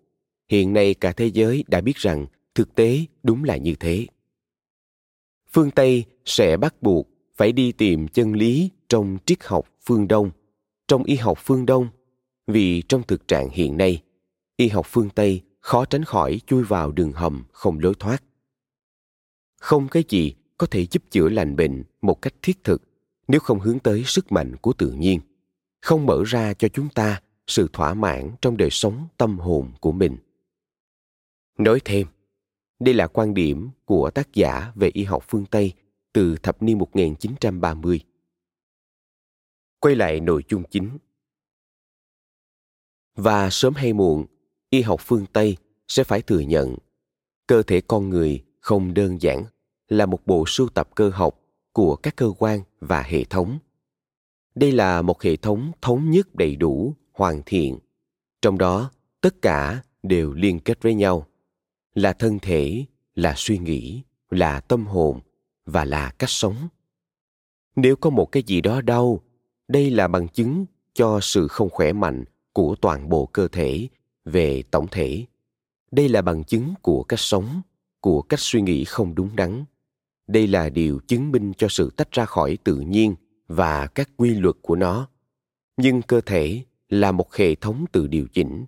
[0.48, 4.06] Hiện nay cả thế giới đã biết rằng thực tế đúng là như thế.
[5.54, 10.30] Phương Tây sẽ bắt buộc phải đi tìm chân lý trong triết học phương Đông,
[10.88, 11.88] trong y học phương Đông,
[12.46, 14.02] vì trong thực trạng hiện nay,
[14.56, 18.22] y học phương Tây khó tránh khỏi chui vào đường hầm không lối thoát.
[19.60, 22.82] Không cái gì có thể giúp chữa lành bệnh một cách thiết thực
[23.28, 25.20] nếu không hướng tới sức mạnh của tự nhiên
[25.82, 29.92] không mở ra cho chúng ta sự thỏa mãn trong đời sống tâm hồn của
[29.92, 30.16] mình.
[31.58, 32.06] Nói thêm,
[32.80, 35.72] đây là quan điểm của tác giả về y học phương Tây
[36.12, 38.00] từ thập niên 1930.
[39.80, 40.98] Quay lại nội dung chính.
[43.16, 44.26] Và sớm hay muộn,
[44.70, 45.56] y học phương Tây
[45.88, 46.76] sẽ phải thừa nhận
[47.46, 49.44] cơ thể con người không đơn giản
[49.88, 51.40] là một bộ sưu tập cơ học
[51.72, 53.58] của các cơ quan và hệ thống
[54.54, 57.78] đây là một hệ thống thống nhất đầy đủ hoàn thiện
[58.42, 61.26] trong đó tất cả đều liên kết với nhau
[61.94, 65.20] là thân thể, là suy nghĩ, là tâm hồn
[65.66, 66.56] và là cách sống.
[67.76, 69.20] Nếu có một cái gì đó đau,
[69.68, 73.88] đây là bằng chứng cho sự không khỏe mạnh của toàn bộ cơ thể
[74.24, 75.24] về tổng thể.
[75.90, 77.62] Đây là bằng chứng của cách sống,
[78.00, 79.64] của cách suy nghĩ không đúng đắn.
[80.26, 83.14] Đây là điều chứng minh cho sự tách ra khỏi tự nhiên
[83.48, 85.08] và các quy luật của nó.
[85.76, 88.64] Nhưng cơ thể là một hệ thống tự điều chỉnh.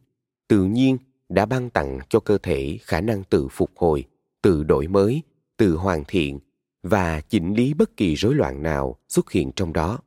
[0.49, 4.05] Tự nhiên đã ban tặng cho cơ thể khả năng tự phục hồi,
[4.43, 5.23] tự đổi mới,
[5.57, 6.39] tự hoàn thiện
[6.83, 9.99] và chỉnh lý bất kỳ rối loạn nào xuất hiện trong đó.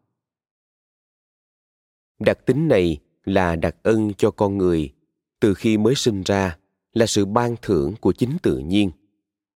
[2.19, 4.93] Đặc tính này là đặc ân cho con người
[5.39, 6.57] từ khi mới sinh ra
[6.93, 8.91] là sự ban thưởng của chính tự nhiên.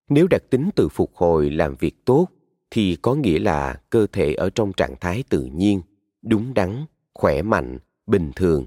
[0.09, 2.27] Nếu đặc tính tự phục hồi làm việc tốt
[2.71, 5.81] thì có nghĩa là cơ thể ở trong trạng thái tự nhiên,
[6.21, 8.65] đúng đắn, khỏe mạnh, bình thường.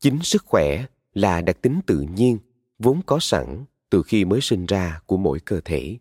[0.00, 0.86] Chính sức khỏe
[1.16, 2.38] là đặc tính tự nhiên,
[2.78, 5.96] vốn có sẵn từ khi mới sinh ra của mỗi cơ thể.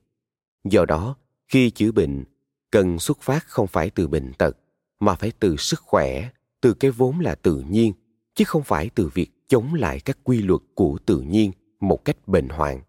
[0.63, 1.15] Do đó,
[1.47, 2.23] khi chữa bệnh,
[2.71, 4.57] cần xuất phát không phải từ bệnh tật,
[4.99, 6.29] mà phải từ sức khỏe,
[6.61, 7.93] từ cái vốn là tự nhiên,
[8.35, 12.27] chứ không phải từ việc chống lại các quy luật của tự nhiên một cách
[12.27, 12.81] bền hoạn.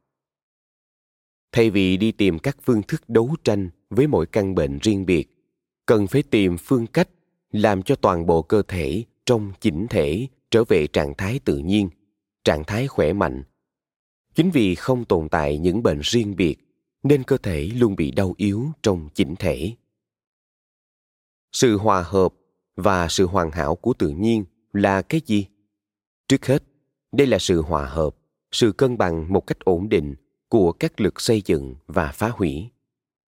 [1.53, 5.27] Thay vì đi tìm các phương thức đấu tranh với mỗi căn bệnh riêng biệt,
[5.87, 7.09] cần phải tìm phương cách
[7.51, 11.89] làm cho toàn bộ cơ thể trong chỉnh thể trở về trạng thái tự nhiên
[12.47, 13.43] trạng thái khỏe mạnh.
[14.35, 16.57] Chính vì không tồn tại những bệnh riêng biệt,
[17.03, 19.73] nên cơ thể luôn bị đau yếu trong chỉnh thể.
[21.53, 22.35] Sự hòa hợp
[22.77, 25.47] và sự hoàn hảo của tự nhiên là cái gì?
[26.29, 26.63] Trước hết,
[27.13, 28.17] đây là sự hòa hợp,
[28.53, 30.15] sự cân bằng một cách ổn định
[30.49, 32.71] của các lực xây dựng và phá hủy.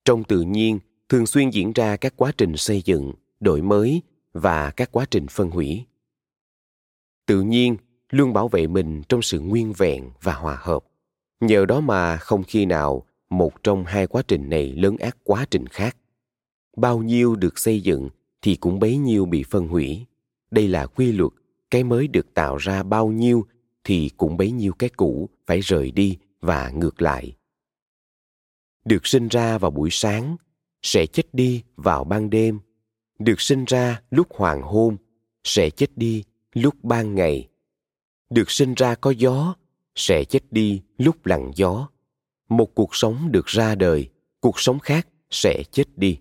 [0.05, 0.79] Trong tự nhiên,
[1.09, 4.03] thường xuyên diễn ra các quá trình xây dựng, đổi mới
[4.33, 5.85] và các quá trình phân hủy.
[7.27, 7.77] Tự nhiên
[8.11, 10.85] luôn bảo vệ mình trong sự nguyên vẹn và hòa hợp.
[11.40, 15.47] Nhờ đó mà không khi nào một trong hai quá trình này lớn ác quá
[15.51, 15.97] trình khác.
[16.77, 18.09] Bao nhiêu được xây dựng
[18.42, 20.07] thì cũng bấy nhiêu bị phân hủy.
[20.51, 21.33] Đây là quy luật,
[21.71, 23.47] cái mới được tạo ra bao nhiêu
[23.85, 27.37] thì cũng bấy nhiêu cái cũ phải rời đi và ngược lại.
[28.85, 30.37] Được sinh ra vào buổi sáng,
[30.83, 32.61] sẽ chết đi vào ban đêm.
[33.18, 34.97] Được sinh ra lúc hoàng hôn,
[35.44, 37.49] sẽ chết đi lúc ban ngày
[38.31, 39.55] được sinh ra có gió,
[39.95, 41.88] sẽ chết đi lúc lặng gió.
[42.49, 44.09] Một cuộc sống được ra đời,
[44.41, 46.19] cuộc sống khác sẽ chết đi.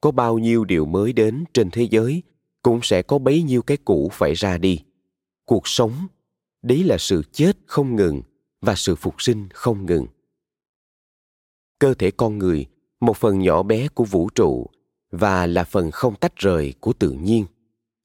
[0.00, 2.22] Có bao nhiêu điều mới đến trên thế giới,
[2.62, 4.80] cũng sẽ có bấy nhiêu cái cũ phải ra đi.
[5.44, 5.92] Cuộc sống,
[6.62, 8.22] đấy là sự chết không ngừng
[8.60, 10.06] và sự phục sinh không ngừng.
[11.78, 12.66] Cơ thể con người,
[13.00, 14.66] một phần nhỏ bé của vũ trụ
[15.10, 17.46] và là phần không tách rời của tự nhiên.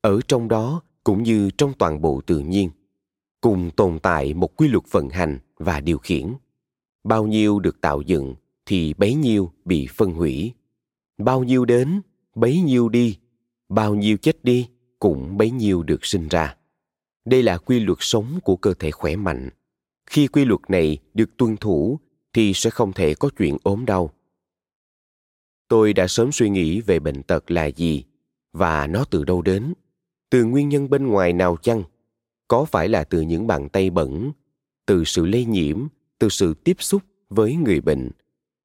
[0.02, 2.70] Ở trong đó cũng như trong toàn bộ tự nhiên
[3.46, 6.34] cùng tồn tại một quy luật vận hành và điều khiển.
[7.04, 10.54] Bao nhiêu được tạo dựng thì bấy nhiêu bị phân hủy.
[11.18, 12.02] Bao nhiêu đến,
[12.36, 13.18] bấy nhiêu đi.
[13.70, 16.56] Bao nhiêu chết đi cũng bấy nhiêu được sinh ra.
[17.26, 19.50] Đây là quy luật sống của cơ thể khỏe mạnh.
[20.06, 22.00] Khi quy luật này được tuân thủ
[22.34, 24.14] thì sẽ không thể có chuyện ốm đau.
[25.68, 28.04] Tôi đã sớm suy nghĩ về bệnh tật là gì
[28.54, 29.74] và nó từ đâu đến.
[30.30, 31.84] Từ nguyên nhân bên ngoài nào chăng?
[32.48, 34.32] Có phải là từ những bàn tay bẩn,
[34.86, 35.88] từ sự lây nhiễm,
[36.20, 38.12] từ sự tiếp xúc với người bệnh,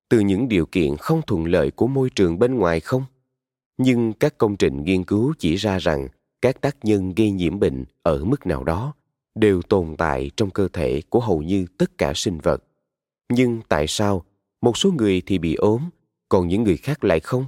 [0.08, 3.04] từ những điều kiện không thuận lợi của môi trường bên ngoài không?
[3.78, 6.08] Nhưng các công trình nghiên cứu chỉ ra rằng
[6.42, 8.94] các tác nhân gây nhiễm bệnh ở mức nào đó
[9.34, 12.64] đều tồn tại trong cơ thể của hầu như tất cả sinh vật.
[13.32, 14.24] Nhưng tại sao
[14.60, 15.90] một số người thì bị ốm,
[16.28, 17.44] còn những người khác lại không?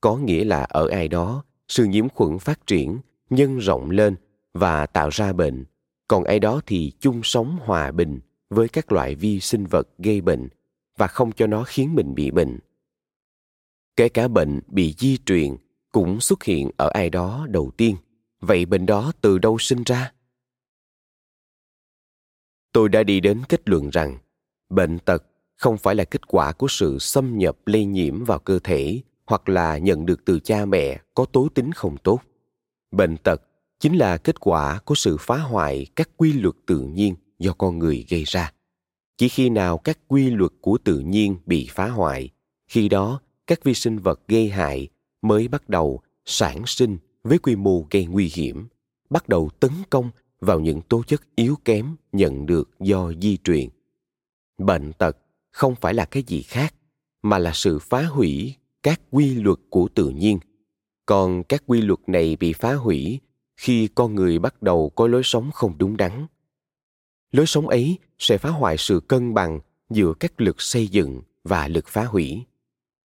[0.00, 2.98] Có nghĩa là ở ai đó, sự nhiễm khuẩn phát triển,
[3.30, 4.16] nhân rộng lên
[4.54, 5.64] và tạo ra bệnh.
[6.08, 10.20] Còn ai đó thì chung sống hòa bình với các loại vi sinh vật gây
[10.20, 10.48] bệnh
[10.96, 12.58] và không cho nó khiến mình bị bệnh.
[13.96, 15.56] Kể cả bệnh bị di truyền
[15.92, 17.96] cũng xuất hiện ở ai đó đầu tiên.
[18.40, 20.12] Vậy bệnh đó từ đâu sinh ra?
[22.72, 24.18] Tôi đã đi đến kết luận rằng,
[24.68, 25.24] bệnh tật
[25.56, 29.48] không phải là kết quả của sự xâm nhập lây nhiễm vào cơ thể hoặc
[29.48, 32.20] là nhận được từ cha mẹ có tố tính không tốt.
[32.90, 33.42] Bệnh tật
[33.82, 37.78] chính là kết quả của sự phá hoại các quy luật tự nhiên do con
[37.78, 38.52] người gây ra.
[39.18, 42.30] Chỉ khi nào các quy luật của tự nhiên bị phá hoại,
[42.68, 44.88] khi đó các vi sinh vật gây hại
[45.22, 48.66] mới bắt đầu sản sinh với quy mô gây nguy hiểm,
[49.10, 53.68] bắt đầu tấn công vào những tố chất yếu kém nhận được do di truyền.
[54.58, 55.16] Bệnh tật
[55.50, 56.74] không phải là cái gì khác,
[57.22, 60.38] mà là sự phá hủy các quy luật của tự nhiên.
[61.06, 63.20] Còn các quy luật này bị phá hủy
[63.56, 66.26] khi con người bắt đầu có lối sống không đúng đắn.
[67.30, 69.60] Lối sống ấy sẽ phá hoại sự cân bằng
[69.90, 72.44] giữa các lực xây dựng và lực phá hủy.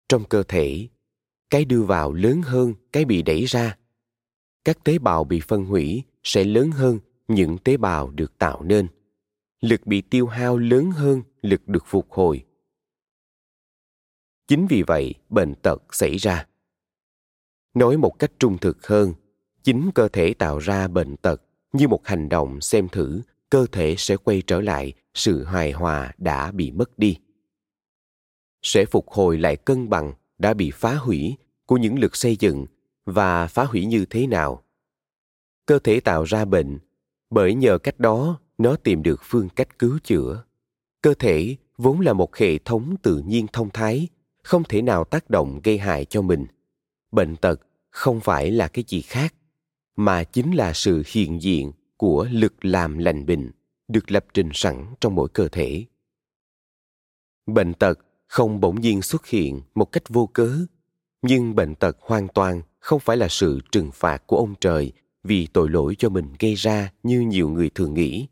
[0.10, 0.88] Trong cơ thể,
[1.50, 3.78] cái đưa vào lớn hơn cái bị đẩy ra.
[4.66, 8.88] Các tế bào bị phân hủy sẽ lớn hơn những tế bào được tạo nên.
[9.62, 12.46] Lực bị tiêu hao lớn hơn lực được phục hồi.
[14.48, 16.48] Chính vì vậy, bệnh tật xảy ra.
[17.74, 19.14] Nói một cách trung thực hơn
[19.64, 21.42] chính cơ thể tạo ra bệnh tật.
[21.74, 26.12] Như một hành động xem thử, cơ thể sẽ quay trở lại, sự hài hòa
[26.18, 27.18] đã bị mất đi.
[28.62, 32.66] Sẽ phục hồi lại cân bằng, đã bị phá hủy của những lực xây dựng.
[33.06, 34.64] Và phá hủy như thế nào?
[35.66, 36.80] Cơ thể tạo ra bệnh,
[37.30, 40.44] bởi nhờ cách đó, nó tìm được phương cách cứu chữa.
[41.02, 44.08] Cơ thể vốn là một hệ thống tự nhiên thông thái,
[44.44, 46.46] không thể nào tác động gây hại cho mình.
[47.12, 49.34] Bệnh tật không phải là cái gì khác
[49.96, 53.52] mà chính là sự hiện diện của lực làm lành bệnh
[53.88, 55.86] được lập trình sẵn trong mỗi cơ thể.
[57.46, 60.66] Bệnh tật không bỗng nhiên xuất hiện một cách vô cớ,
[61.22, 64.92] nhưng bệnh tật hoàn toàn không phải là sự trừng phạt của ông trời
[65.24, 68.28] vì tội lỗi cho mình gây ra như nhiều người thường nghĩ.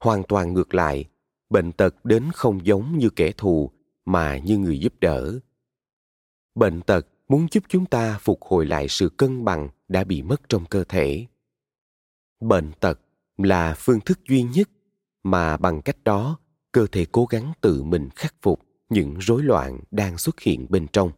[0.00, 1.04] Hoàn toàn ngược lại,
[1.50, 3.70] bệnh tật đến không giống như kẻ thù
[4.04, 5.38] mà như người giúp đỡ.
[6.54, 10.48] Bệnh tật muốn giúp chúng ta phục hồi lại sự cân bằng đã bị mất
[10.48, 11.26] trong cơ thể.
[12.40, 13.00] Bệnh tật
[13.38, 14.70] là phương thức duy nhất
[15.22, 16.38] mà bằng cách đó,
[16.72, 20.86] cơ thể cố gắng tự mình khắc phục những rối loạn đang xuất hiện bên
[20.92, 21.10] trong.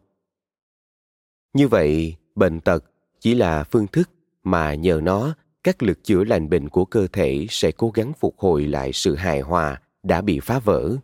[1.53, 2.85] Như vậy, bệnh tật
[3.21, 4.11] chỉ là phương thức
[4.43, 8.39] mà nhờ nó, các lực chữa lành bệnh của cơ thể sẽ cố gắng phục
[8.39, 10.97] hồi lại sự hài hòa đã bị phá vỡ.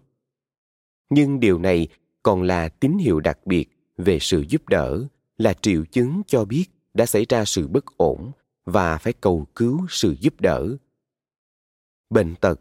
[1.10, 1.88] Nhưng điều này
[2.22, 5.04] còn là tín hiệu đặc biệt về sự giúp đỡ
[5.38, 8.30] là triệu chứng cho biết đã xảy ra sự bất ổn
[8.64, 10.76] và phải cầu cứu sự giúp đỡ.
[12.10, 12.60] Bệnh tật.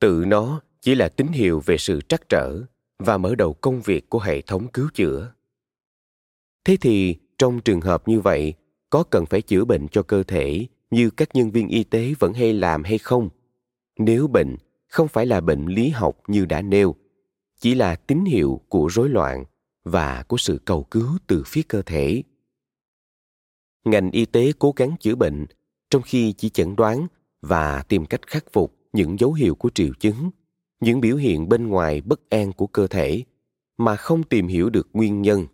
[0.00, 2.62] Tự nó chỉ là tín hiệu về sự trắc trở
[2.98, 5.32] và mở đầu công việc của hệ thống cứu chữa.
[6.64, 8.54] Thế thì, trong trường hợp như vậy,
[8.90, 12.32] có cần phải chữa bệnh cho cơ thể như các nhân viên y tế vẫn
[12.32, 13.28] hay làm hay không?
[13.98, 14.56] Nếu bệnh
[14.88, 16.94] không phải là bệnh lý học như đã nêu,
[17.60, 19.44] chỉ là tín hiệu của rối loạn
[19.86, 22.22] và của sự cầu cứu từ phía cơ thể.
[23.84, 25.46] Ngành y tế cố gắng chữa bệnh,
[25.90, 27.06] trong khi chỉ chẩn đoán
[27.42, 30.30] và tìm cách khắc phục những dấu hiệu của triệu chứng,
[30.80, 33.24] những biểu hiện bên ngoài bất an của cơ thể,
[33.76, 35.46] mà không tìm hiểu được nguyên nhân.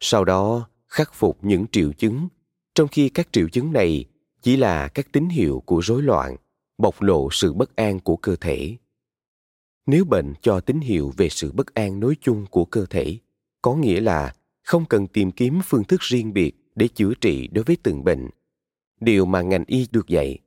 [0.00, 2.28] Sau đó, khắc phục những triệu chứng,
[2.74, 4.04] trong khi các triệu chứng này
[4.42, 6.36] chỉ là các tín hiệu của rối loạn,
[6.78, 8.76] bộc lộ sự bất an của cơ thể.
[9.86, 13.18] Nếu bệnh cho tín hiệu về sự bất an nói chung của cơ thể
[13.62, 17.64] có nghĩa là không cần tìm kiếm phương thức riêng biệt để chữa trị đối
[17.64, 18.28] với từng bệnh.
[19.00, 20.38] Điều mà ngành y được dạy,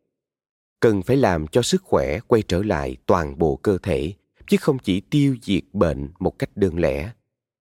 [0.79, 4.13] cần phải làm cho sức khỏe quay trở lại toàn bộ cơ thể,
[4.47, 7.11] chứ không chỉ tiêu diệt bệnh một cách đơn lẻ.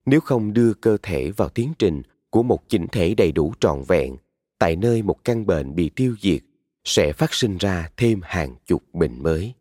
[0.07, 3.83] Nếu không đưa cơ thể vào tiến trình của một chỉnh thể đầy đủ trọn
[3.89, 4.17] vẹn,
[4.59, 6.43] tại nơi một căn bệnh bị tiêu diệt,
[6.85, 9.55] sẽ phát sinh ra thêm hàng chục bệnh mới.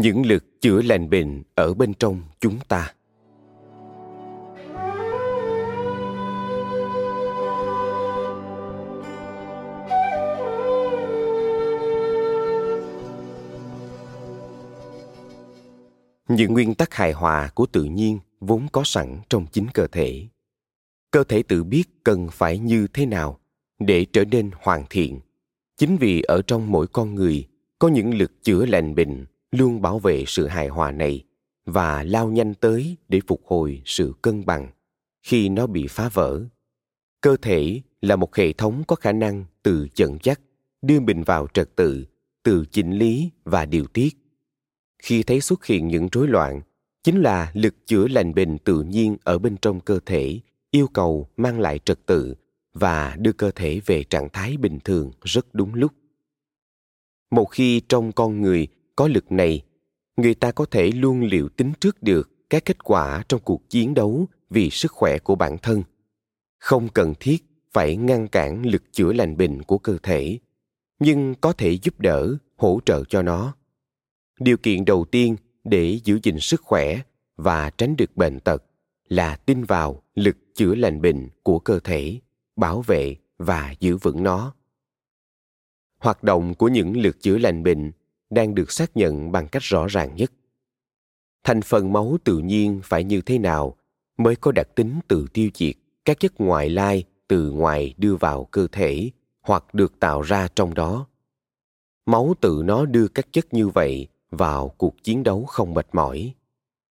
[0.00, 2.92] Những lực chữa lành bệnh ở bên trong chúng ta.
[16.28, 20.26] Những nguyên tắc hài hòa của tự nhiên vốn có sẵn trong chính cơ thể.
[21.10, 23.38] Cơ thể tự biết cần phải như thế nào
[23.78, 25.20] để trở nên hoàn thiện.
[25.76, 27.44] Chính vì ở trong mỗi con người
[27.78, 31.24] có những lực chữa lành bệnh luôn bảo vệ sự hài hòa này
[31.64, 34.68] và lao nhanh tới để phục hồi sự cân bằng.
[35.22, 36.44] Khi nó bị phá vỡ,
[37.20, 40.40] cơ thể là một hệ thống có khả năng từ dẫn dắt,
[40.82, 42.04] đưa mình vào trật tự
[42.42, 44.16] từ chỉnh lý và điều tiết.
[45.02, 46.60] Khi thấy xuất hiện những rối loạn,
[47.04, 50.40] chính là lực chữa lành bình tự nhiên ở bên trong cơ thể
[50.70, 52.34] yêu cầu mang lại trật tự
[52.74, 55.92] và đưa cơ thể về trạng thái bình thường rất đúng lúc.
[57.30, 59.62] Một khi trong con người có lực này,
[60.16, 63.94] người ta có thể luôn liệu tính trước được các kết quả trong cuộc chiến
[63.94, 65.82] đấu vì sức khỏe của bản thân.
[66.58, 70.38] Không cần thiết phải ngăn cản lực chữa lành bệnh của cơ thể,
[70.98, 73.56] nhưng có thể giúp đỡ, hỗ trợ cho nó.
[74.40, 77.00] Điều kiện đầu tiên để giữ gìn sức khỏe
[77.36, 78.64] và tránh được bệnh tật
[79.08, 82.20] là tin vào lực chữa lành bệnh của cơ thể,
[82.56, 84.54] bảo vệ và giữ vững nó.
[85.98, 87.92] Hoạt động của những lực chữa lành bệnh
[88.30, 90.32] đang được xác nhận bằng cách rõ ràng nhất.
[91.44, 93.76] Thành phần máu tự nhiên phải như thế nào
[94.18, 95.74] mới có đặc tính tự tiêu diệt?
[96.04, 99.10] Các chất ngoại lai từ ngoài đưa vào cơ thể
[99.40, 101.06] hoặc được tạo ra trong đó.
[102.06, 106.34] Máu tự nó đưa các chất như vậy vào cuộc chiến đấu không mệt mỏi.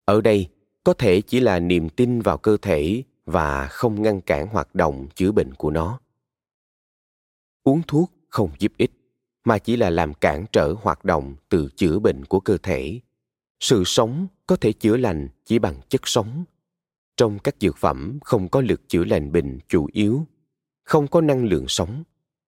[0.05, 0.47] Ở đây,
[0.83, 5.07] có thể chỉ là niềm tin vào cơ thể và không ngăn cản hoạt động
[5.15, 5.99] chữa bệnh của nó.
[7.63, 8.91] Uống thuốc không giúp ích
[9.45, 12.99] mà chỉ là làm cản trở hoạt động từ chữa bệnh của cơ thể.
[13.59, 16.43] Sự sống có thể chữa lành chỉ bằng chất sống.
[17.17, 20.25] Trong các dược phẩm không có lực chữa lành bệnh chủ yếu,
[20.83, 22.03] không có năng lượng sống.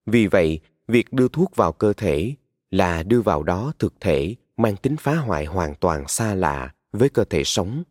[0.06, 2.34] Vì vậy, việc đưa thuốc vào cơ thể
[2.72, 7.10] là đưa vào đó thực thể mang tính phá hoại hoàn toàn xa lạ với
[7.10, 7.84] cơ thể sống.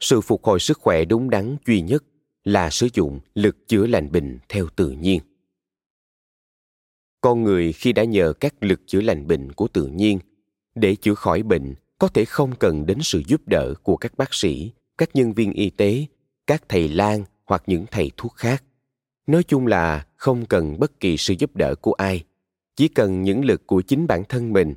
[0.00, 2.04] Sự phục hồi sức khỏe đúng đắn duy nhất
[2.44, 5.20] là sử dụng lực chữa lành bệnh theo tự nhiên
[7.20, 10.18] con người khi đã nhờ các lực chữa lành bệnh của tự nhiên
[10.74, 14.34] để chữa khỏi bệnh, có thể không cần đến sự giúp đỡ của các bác
[14.34, 16.06] sĩ, các nhân viên y tế,
[16.46, 18.64] các thầy lang hoặc những thầy thuốc khác.
[19.26, 22.24] Nói chung là không cần bất kỳ sự giúp đỡ của ai,
[22.76, 24.74] chỉ cần những lực của chính bản thân mình.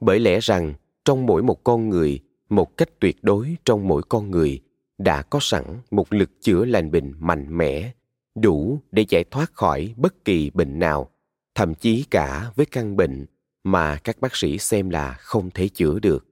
[0.00, 4.30] Bởi lẽ rằng, trong mỗi một con người, một cách tuyệt đối trong mỗi con
[4.30, 4.60] người
[4.98, 7.92] đã có sẵn một lực chữa lành bệnh mạnh mẽ,
[8.34, 11.10] đủ để giải thoát khỏi bất kỳ bệnh nào
[11.58, 13.26] thậm chí cả với căn bệnh
[13.64, 16.26] mà các bác sĩ xem là không thể chữa được.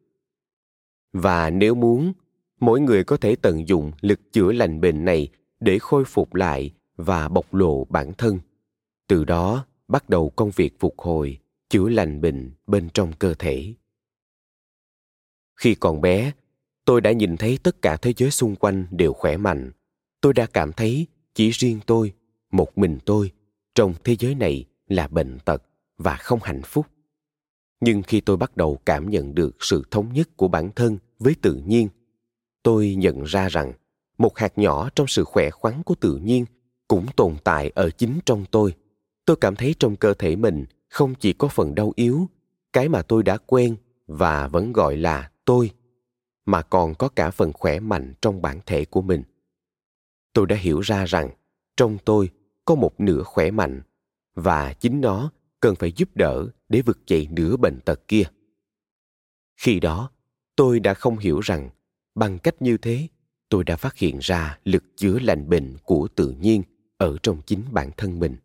[1.13, 2.13] Và nếu muốn,
[2.61, 5.29] mỗi người có thể tận dụng lực chữa lành bệnh này
[5.61, 8.39] để khôi phục lại và bộc lộ bản thân.
[9.09, 13.75] Từ đó bắt đầu công việc phục hồi, chữa lành bệnh bên trong cơ thể.
[15.57, 16.33] Khi còn bé,
[16.85, 19.71] tôi đã nhìn thấy tất cả thế giới xung quanh đều khỏe mạnh.
[20.21, 22.13] Tôi đã cảm thấy chỉ riêng tôi,
[22.51, 23.33] một mình tôi,
[23.75, 25.63] trong thế giới này là bệnh tật
[25.99, 26.87] và không hạnh phúc.
[27.81, 31.35] Nhưng khi tôi bắt đầu cảm nhận được sự thống nhất của bản thân với
[31.43, 31.89] tự nhiên,
[32.63, 33.73] tôi nhận ra rằng
[34.19, 36.45] một hạt nhỏ trong sự khỏe khoắn của tự nhiên
[36.89, 38.75] cũng tồn tại ở chính trong tôi.
[39.25, 42.29] Tôi cảm thấy trong cơ thể mình không chỉ có phần đau yếu,
[42.73, 43.77] cái mà tôi đã quen
[44.07, 45.71] và vẫn gọi là tôi,
[46.47, 49.23] mà còn có cả phần khỏe mạnh trong bản thể của mình.
[50.33, 51.31] Tôi đã hiểu ra rằng
[51.77, 52.31] trong tôi
[52.65, 53.83] có một nửa khỏe mạnh
[54.37, 55.31] và chính nó
[55.61, 58.23] cần phải giúp đỡ để vực dậy nửa bệnh tật kia.
[59.57, 60.11] Khi đó,
[60.57, 61.71] tôi đã không hiểu rằng
[62.15, 63.09] bằng cách như thế,
[63.49, 66.63] tôi đã phát hiện ra lực chữa lành bệnh của tự nhiên
[66.97, 68.37] ở trong chính bản thân mình.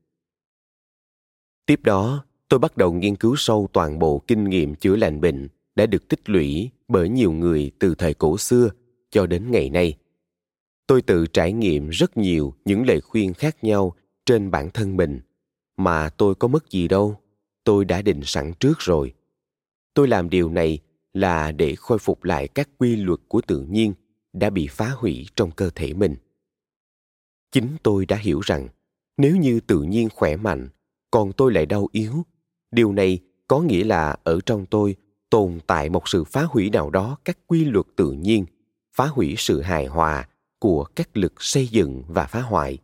[1.66, 5.48] Tiếp đó, tôi bắt đầu nghiên cứu sâu toàn bộ kinh nghiệm chữa lành bệnh
[5.76, 8.70] đã được tích lũy bởi nhiều người từ thời cổ xưa
[9.10, 9.98] cho đến ngày nay.
[10.88, 15.20] Tôi tự trải nghiệm rất nhiều những lời khuyên khác nhau trên bản thân mình
[15.84, 17.18] mà tôi có mất gì đâu.
[17.64, 19.14] Tôi đã định sẵn trước rồi.
[19.94, 20.80] Tôi làm điều này
[21.14, 23.94] là để khôi phục lại các quy luật của tự nhiên
[24.34, 26.16] đã bị phá hủy trong cơ thể mình.
[27.52, 28.68] Chính tôi đã hiểu rằng,
[29.18, 30.70] nếu như tự nhiên khỏe mạnh,
[31.12, 32.26] còn tôi lại đau yếu,
[32.72, 34.96] điều này có nghĩa là ở trong tôi
[35.30, 38.46] tồn tại một sự phá hủy nào đó các quy luật tự nhiên,
[38.94, 40.28] phá hủy sự hài hòa
[40.60, 42.78] của các lực xây dựng và phá hoại.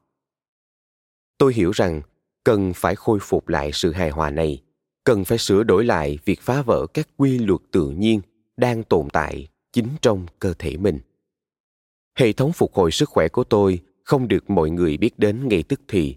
[1.38, 2.02] Tôi hiểu rằng
[2.48, 4.62] cần phải khôi phục lại sự hài hòa này.
[5.04, 8.22] Cần phải sửa đổi lại việc phá vỡ các quy luật tự nhiên
[8.58, 11.00] đang tồn tại chính trong cơ thể mình.
[12.20, 15.64] Hệ thống phục hồi sức khỏe của tôi không được mọi người biết đến ngay
[15.64, 16.16] tức thì.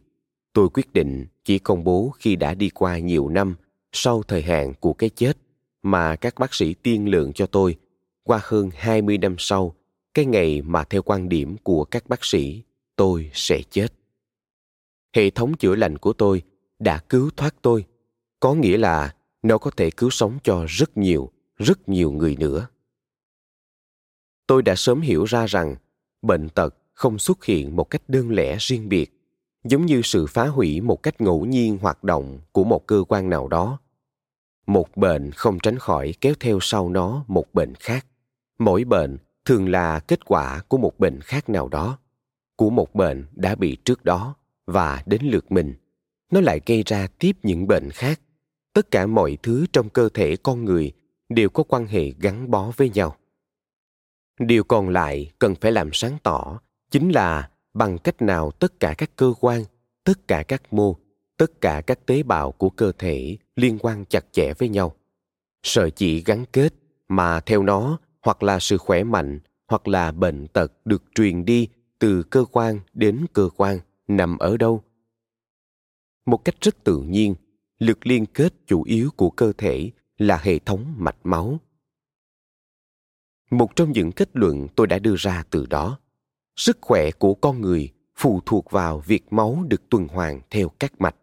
[0.53, 3.55] Tôi quyết định chỉ công bố khi đã đi qua nhiều năm
[3.93, 5.37] sau thời hạn của cái chết
[5.83, 7.77] mà các bác sĩ tiên lượng cho tôi
[8.23, 9.75] qua hơn 20 năm sau,
[10.15, 12.63] cái ngày mà theo quan điểm của các bác sĩ,
[12.97, 14.00] tôi sẽ chết.
[15.13, 16.43] Hệ thống chữa lành của tôi
[16.79, 17.85] đã cứu thoát tôi,
[18.41, 22.69] có nghĩa là nó có thể cứu sống cho rất nhiều, rất nhiều người nữa.
[24.47, 25.77] Tôi đã sớm hiểu ra rằng
[26.23, 29.13] bệnh tật không xuất hiện một cách đơn lẻ riêng biệt,
[29.65, 33.31] giống như sự phá hủy một cách ngẫu nhiên hoạt động của một cơ quan
[33.31, 33.79] nào đó.
[34.67, 38.07] Một bệnh không tránh khỏi kéo theo sau nó một bệnh khác.
[38.59, 41.99] Mỗi bệnh thường là kết quả của một bệnh khác nào đó
[42.57, 44.35] của một bệnh đã bị trước đó
[44.71, 45.75] và đến lượt mình.
[46.33, 48.21] Nó lại gây ra tiếp những bệnh khác.
[48.73, 50.93] Tất cả mọi thứ trong cơ thể con người
[51.29, 53.17] đều có quan hệ gắn bó với nhau.
[54.39, 56.61] Điều còn lại cần phải làm sáng tỏ
[56.91, 59.65] chính là bằng cách nào tất cả các cơ quan,
[60.05, 60.97] tất cả các mô,
[61.37, 64.95] tất cả các tế bào của cơ thể liên quan chặt chẽ với nhau.
[65.63, 66.75] Sợi chỉ gắn kết
[67.09, 71.69] mà theo nó hoặc là sự khỏe mạnh hoặc là bệnh tật được truyền đi
[71.99, 73.79] từ cơ quan đến cơ quan
[74.17, 74.83] nằm ở đâu?
[76.27, 77.35] Một cách rất tự nhiên,
[77.79, 81.61] lực liên kết chủ yếu của cơ thể là hệ thống mạch máu.
[83.51, 85.99] Một trong những kết luận tôi đã đưa ra từ đó,
[86.57, 91.01] sức khỏe của con người phụ thuộc vào việc máu được tuần hoàn theo các
[91.01, 91.17] mạch.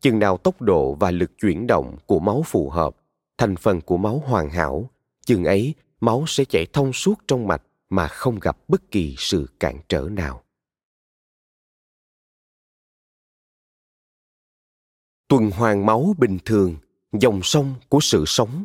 [0.00, 2.96] Chừng nào tốc độ và lực chuyển động của máu phù hợp,
[3.38, 4.90] thành phần của máu hoàn hảo,
[5.26, 9.48] chừng ấy máu sẽ chảy thông suốt trong mạch mà không gặp bất kỳ sự
[9.60, 10.41] cản trở nào.
[15.32, 16.76] Tuần hoàn máu bình thường,
[17.12, 18.64] dòng sông của sự sống.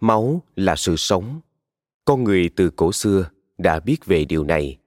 [0.00, 1.40] Máu là sự sống.
[2.04, 4.78] Con người từ cổ xưa đã biết về điều này.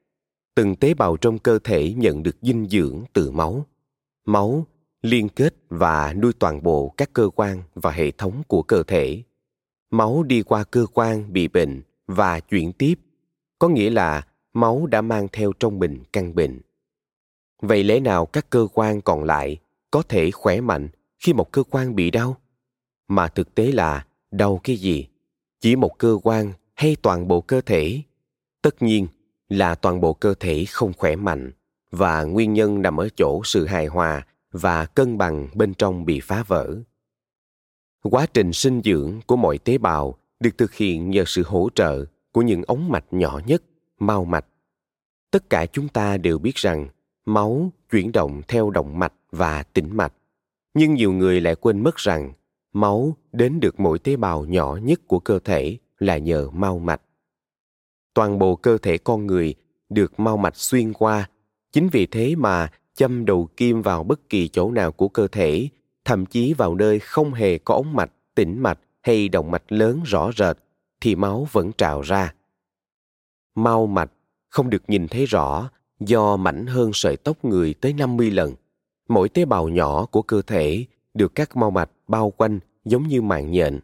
[0.55, 3.65] Từng tế bào trong cơ thể nhận được dinh dưỡng từ máu.
[4.25, 4.65] Máu
[5.01, 9.23] liên kết và nuôi toàn bộ các cơ quan và hệ thống của cơ thể.
[9.91, 12.99] Máu đi qua cơ quan bị bệnh và chuyển tiếp,
[13.59, 16.61] có nghĩa là máu đã mang theo trong mình căn bệnh.
[17.61, 19.57] Vậy lẽ nào các cơ quan còn lại
[19.91, 20.87] có thể khỏe mạnh
[21.19, 22.37] khi một cơ quan bị đau?
[23.07, 25.07] Mà thực tế là đau cái gì?
[25.59, 28.01] Chỉ một cơ quan hay toàn bộ cơ thể?
[28.61, 29.07] Tất nhiên
[29.49, 31.51] là toàn bộ cơ thể không khỏe mạnh,
[31.91, 36.19] và nguyên nhân nằm ở chỗ sự hài hòa và cân bằng bên trong bị
[36.19, 36.75] phá vỡ.
[38.01, 42.05] Quá trình sinh dưỡng của mọi tế bào được thực hiện nhờ sự hỗ trợ
[42.31, 43.63] của những ống mạch nhỏ nhất
[43.99, 44.45] mao mạch.
[45.31, 46.87] Tất cả chúng ta đều biết rằng
[47.25, 50.13] máu chuyển động theo động mạch và tĩnh mạch.
[50.73, 52.33] Nhưng nhiều người lại quên mất rằng
[52.73, 57.01] máu đến được mỗi tế bào nhỏ nhất của cơ thể là nhờ mau mạch.
[58.13, 59.55] Toàn bộ cơ thể con người
[59.89, 61.29] được mau mạch xuyên qua.
[61.71, 65.69] Chính vì thế mà châm đầu kim vào bất kỳ chỗ nào của cơ thể
[66.05, 70.01] thậm chí vào nơi không hề có ống mạch, tĩnh mạch hay động mạch lớn
[70.05, 70.57] rõ rệt
[71.01, 72.33] thì máu vẫn trào ra.
[73.55, 74.11] Mau mạch
[74.49, 75.69] không được nhìn thấy rõ
[75.99, 78.53] do mảnh hơn sợi tóc người tới 50 lần.
[79.09, 83.21] Mỗi tế bào nhỏ của cơ thể được các mau mạch bao quanh giống như
[83.21, 83.79] mạng nhện.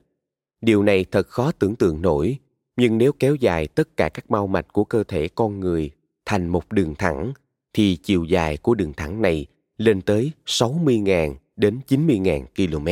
[0.61, 2.37] Điều này thật khó tưởng tượng nổi,
[2.77, 5.91] nhưng nếu kéo dài tất cả các mau mạch của cơ thể con người
[6.25, 7.33] thành một đường thẳng,
[7.73, 9.45] thì chiều dài của đường thẳng này
[9.77, 12.87] lên tới 60.000 đến 90.000 km.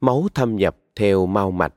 [0.00, 1.74] Máu thâm nhập theo mao mạch,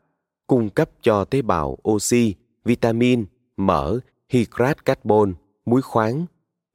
[0.47, 2.35] cung cấp cho tế bào oxy,
[2.65, 3.25] vitamin,
[3.57, 5.33] mỡ, hydrat carbon,
[5.65, 6.25] muối khoáng,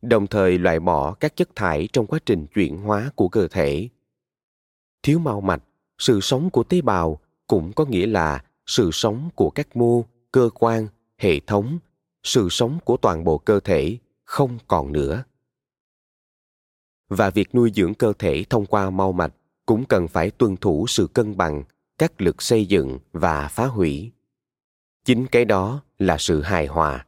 [0.02, 3.88] đồng thời loại bỏ các chất thải trong quá trình chuyển hóa của cơ thể.
[5.02, 5.62] Thiếu mao mạch,
[5.98, 10.50] sự sống của tế bào cũng có nghĩa là sự sống của các mô, cơ
[10.54, 10.88] quan,
[11.18, 11.78] hệ thống,
[12.22, 13.98] sự sống của toàn bộ cơ thể
[14.34, 15.24] không còn nữa.
[17.08, 19.34] Và việc nuôi dưỡng cơ thể thông qua mau mạch
[19.66, 21.64] cũng cần phải tuân thủ sự cân bằng
[21.98, 24.12] các lực xây dựng và phá hủy.
[25.04, 27.06] Chính cái đó là sự hài hòa.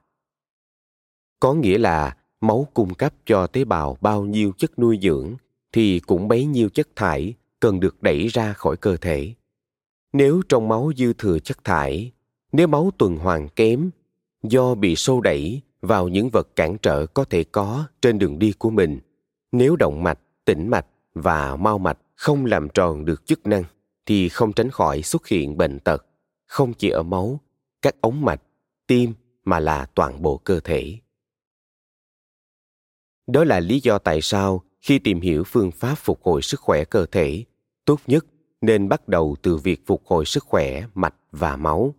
[1.41, 5.35] Có nghĩa là máu cung cấp cho tế bào bao nhiêu chất nuôi dưỡng
[5.73, 9.35] thì cũng bấy nhiêu chất thải cần được đẩy ra khỏi cơ thể.
[10.13, 12.13] Nếu trong máu dư thừa chất thải,
[12.53, 13.91] nếu máu tuần hoàn kém
[14.43, 18.53] do bị sâu đẩy vào những vật cản trở có thể có trên đường đi
[18.53, 19.01] của mình,
[19.53, 23.65] nếu động mạch, tĩnh mạch và mau mạch không làm tròn được chức năng
[24.07, 26.07] thì không tránh khỏi xuất hiện bệnh tật,
[26.47, 27.41] không chỉ ở máu,
[27.83, 28.43] các ống mạch,
[28.87, 29.15] tim
[29.45, 30.99] mà là toàn bộ cơ thể.
[33.27, 36.85] Đó là lý do tại sao khi tìm hiểu phương pháp phục hồi sức khỏe
[36.85, 37.45] cơ thể,
[37.85, 38.27] tốt nhất
[38.61, 41.95] nên bắt đầu từ việc phục hồi sức khỏe mạch và máu.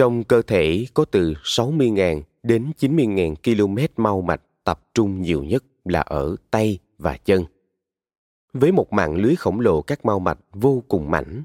[0.00, 5.64] Trong cơ thể có từ 60.000 đến 90.000 km mau mạch tập trung nhiều nhất
[5.84, 7.44] là ở tay và chân.
[8.52, 11.42] Với một mạng lưới khổng lồ các mau mạch vô cùng mảnh,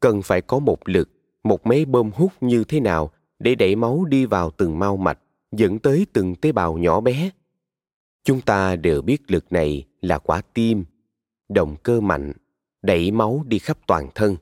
[0.00, 1.10] cần phải có một lực,
[1.44, 5.18] một máy bơm hút như thế nào để đẩy máu đi vào từng mau mạch,
[5.52, 7.30] dẫn tới từng tế bào nhỏ bé.
[8.24, 10.84] Chúng ta đều biết lực này là quả tim,
[11.48, 12.32] động cơ mạnh,
[12.82, 14.36] đẩy máu đi khắp toàn thân.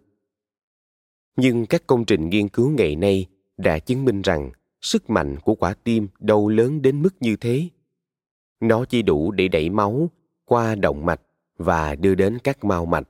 [1.37, 3.27] Nhưng các công trình nghiên cứu ngày nay
[3.63, 4.51] đã chứng minh rằng
[4.81, 7.69] sức mạnh của quả tim đâu lớn đến mức như thế.
[8.61, 10.11] Nó chỉ đủ để đẩy máu
[10.45, 11.21] qua động mạch
[11.57, 13.09] và đưa đến các mao mạch.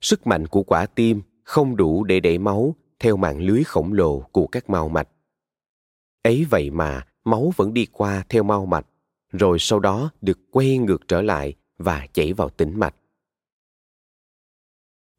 [0.00, 4.20] Sức mạnh của quả tim không đủ để đẩy máu theo mạng lưới khổng lồ
[4.20, 5.08] của các mao mạch.
[6.22, 8.86] Ấy vậy mà máu vẫn đi qua theo mao mạch,
[9.32, 12.94] rồi sau đó được quay ngược trở lại và chảy vào tĩnh mạch.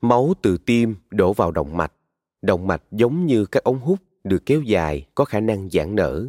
[0.02, 1.94] Máu từ tim đổ vào động mạch.
[2.42, 6.28] Động mạch giống như các ống hút được kéo dài có khả năng giãn nở.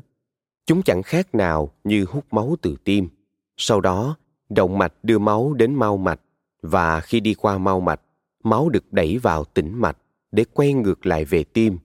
[0.66, 3.09] Chúng chẳng khác nào như hút máu từ tim.
[3.57, 4.16] Sau đó,
[4.49, 6.20] động mạch đưa máu đến mau mạch
[6.62, 8.01] và khi đi qua mau mạch,
[8.42, 9.99] máu được đẩy vào tĩnh mạch
[10.32, 11.78] để quay ngược lại về tim.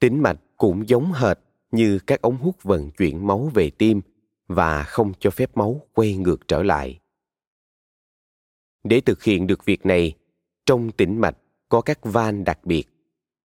[0.00, 1.38] Tĩnh mạch cũng giống hệt
[1.70, 4.00] như các ống hút vận chuyển máu về tim
[4.46, 7.00] và không cho phép máu quay ngược trở lại.
[8.84, 10.14] Để thực hiện được việc này,
[10.66, 11.36] trong tĩnh mạch
[11.68, 12.84] có các van đặc biệt.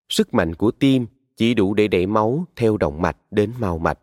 [0.09, 1.05] Sức mạnh của tim
[1.37, 3.99] chỉ đủ để đẩy máu theo động mạch đến mau mạch.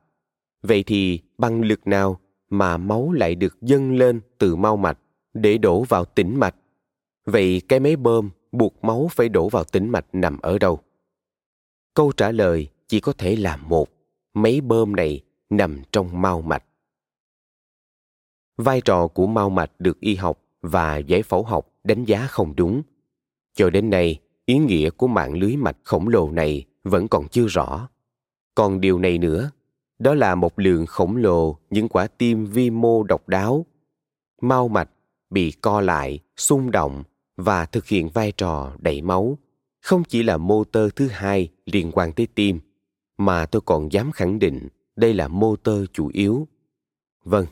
[0.63, 2.21] Vậy thì bằng lực nào
[2.51, 4.99] mà máu lại được dâng lên từ mau mạch
[5.35, 6.55] để đổ vào tĩnh mạch?
[7.25, 10.81] Vậy cái máy bơm buộc máu phải đổ vào tĩnh mạch nằm ở đâu?
[11.95, 13.89] Câu trả lời chỉ có thể là một.
[14.35, 15.21] Máy bơm này
[15.51, 16.65] nằm trong mau mạch.
[18.57, 22.57] Vai trò của mau mạch được y học và giải phẫu học đánh giá không
[22.57, 22.83] đúng.
[23.55, 27.47] Cho đến nay, ý nghĩa của mạng lưới mạch khổng lồ này vẫn còn chưa
[27.47, 27.89] rõ.
[28.55, 29.51] Còn điều này nữa,
[29.99, 33.67] đó là một lượng khổng lồ những quả tim vi mô độc đáo.
[34.41, 34.91] Mau mạch
[35.31, 37.03] bị co lại, xung động
[37.37, 39.39] và thực hiện vai trò đẩy máu,
[39.81, 42.61] không chỉ là motor thứ hai liên quan tới tim,
[43.19, 46.49] mà tôi còn dám khẳng định đây là motor chủ yếu.
[47.25, 47.47] Vâng,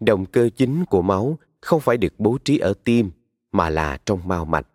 [0.00, 3.10] động cơ chính của máu không phải được bố trí ở tim
[3.52, 4.66] mà là trong mao mạch.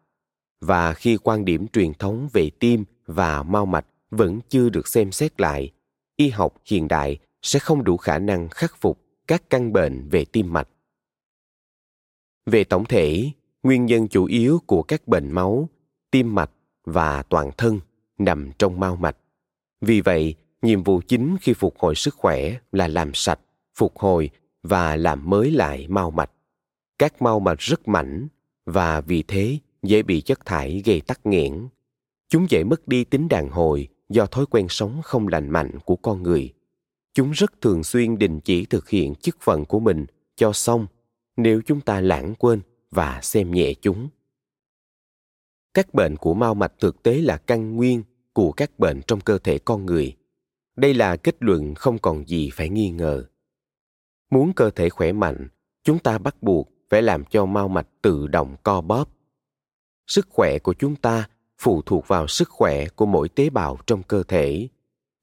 [0.62, 3.86] Và khi quan điểm truyền thống về tim và mao mạch
[4.18, 5.72] vẫn chưa được xem xét lại,
[6.16, 10.26] y học hiện đại sẽ không đủ khả năng khắc phục các căn bệnh về
[10.26, 10.68] tim mạch.
[12.46, 13.32] Về tổng thể,
[13.64, 15.70] nguyên nhân chủ yếu của các bệnh máu,
[16.12, 16.52] tim mạch
[16.84, 17.80] và toàn thân
[18.18, 19.18] nằm trong mao mạch.
[19.82, 23.40] Vì vậy, nhiệm vụ chính khi phục hồi sức khỏe là làm sạch,
[23.76, 24.30] phục hồi
[24.64, 26.32] và làm mới lại mao mạch.
[27.00, 28.28] Các mao mạch rất mảnh
[28.66, 31.68] và vì thế dễ bị chất thải gây tắc nghẽn.
[32.30, 35.96] Chúng dễ mất đi tính đàn hồi do thói quen sống không lành mạnh của
[35.96, 36.54] con người.
[37.14, 40.88] Chúng rất thường xuyên đình chỉ thực hiện chức phận của mình cho xong
[41.38, 44.10] nếu chúng ta lãng quên và xem nhẹ chúng.
[45.74, 49.38] Các bệnh của mao mạch thực tế là căn nguyên của các bệnh trong cơ
[49.38, 50.16] thể con người.
[50.76, 53.26] Đây là kết luận không còn gì phải nghi ngờ.
[54.30, 55.48] Muốn cơ thể khỏe mạnh,
[55.84, 59.10] chúng ta bắt buộc phải làm cho mao mạch tự động co bóp.
[60.08, 61.30] Sức khỏe của chúng ta
[61.64, 64.68] phụ thuộc vào sức khỏe của mỗi tế bào trong cơ thể.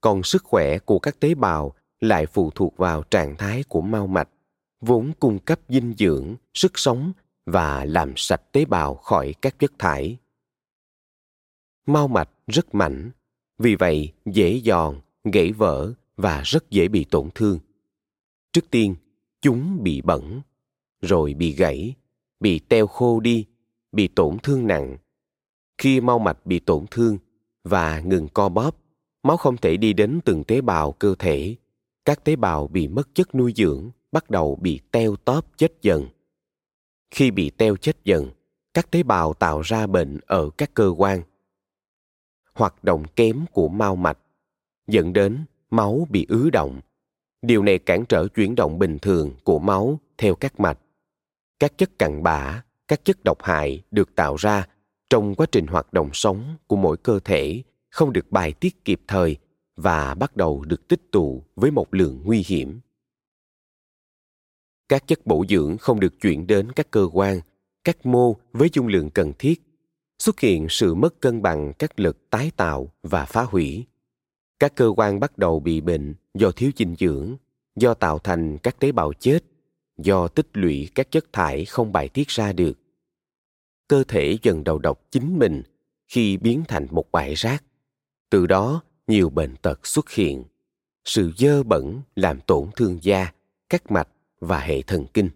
[0.01, 4.07] Còn sức khỏe của các tế bào lại phụ thuộc vào trạng thái của mao
[4.07, 4.29] mạch,
[4.81, 7.13] vốn cung cấp dinh dưỡng, sức sống
[7.47, 10.17] và làm sạch tế bào khỏi các chất thải.
[11.87, 13.11] Mao mạch rất mảnh
[13.59, 17.59] vì vậy dễ giòn gãy vỡ và rất dễ bị tổn thương.
[18.53, 18.95] Trước tiên,
[19.43, 20.41] chúng bị bẩn,
[21.03, 21.95] rồi bị gãy,
[22.41, 23.47] bị teo khô đi,
[23.93, 24.97] bị tổn thương nặng
[25.81, 27.19] khi mau mạch bị tổn thương
[27.65, 28.77] và ngừng co bóp,
[29.23, 31.57] máu không thể đi đến từng tế bào cơ thể.
[32.05, 36.07] Các tế bào bị mất chất nuôi dưỡng bắt đầu bị teo tóp chết dần.
[37.11, 38.31] Khi bị teo chết dần,
[38.75, 41.23] các tế bào tạo ra bệnh ở các cơ quan.
[42.55, 44.19] Hoạt động kém của mao mạch
[44.87, 46.81] dẫn đến máu bị ứ động.
[47.43, 50.79] Điều này cản trở chuyển động bình thường của máu theo các mạch.
[51.59, 54.67] Các chất cặn bã, các chất độc hại được tạo ra
[55.11, 59.01] trong quá trình hoạt động sống của mỗi cơ thể không được bài tiết kịp
[59.09, 59.37] thời
[59.77, 62.81] và bắt đầu được tích tụ với một lượng nguy hiểm.
[64.89, 67.41] Các chất bổ dưỡng không được chuyển đến các cơ quan,
[67.85, 69.63] các mô với dung lượng cần thiết,
[70.19, 73.87] xuất hiện sự mất cân bằng các lực tái tạo và phá hủy.
[74.59, 77.37] Các cơ quan bắt đầu bị bệnh do thiếu dinh dưỡng,
[77.77, 79.45] do tạo thành các tế bào chết,
[79.99, 82.79] do tích lũy các chất thải không bài tiết ra được
[83.91, 85.63] cơ thể dần đầu độc chính mình
[86.09, 87.65] khi biến thành một bãi rác.
[88.31, 90.45] Từ đó, nhiều bệnh tật xuất hiện.
[91.05, 93.33] Sự dơ bẩn làm tổn thương da,
[93.69, 94.09] các mạch
[94.41, 95.31] và hệ thần kinh.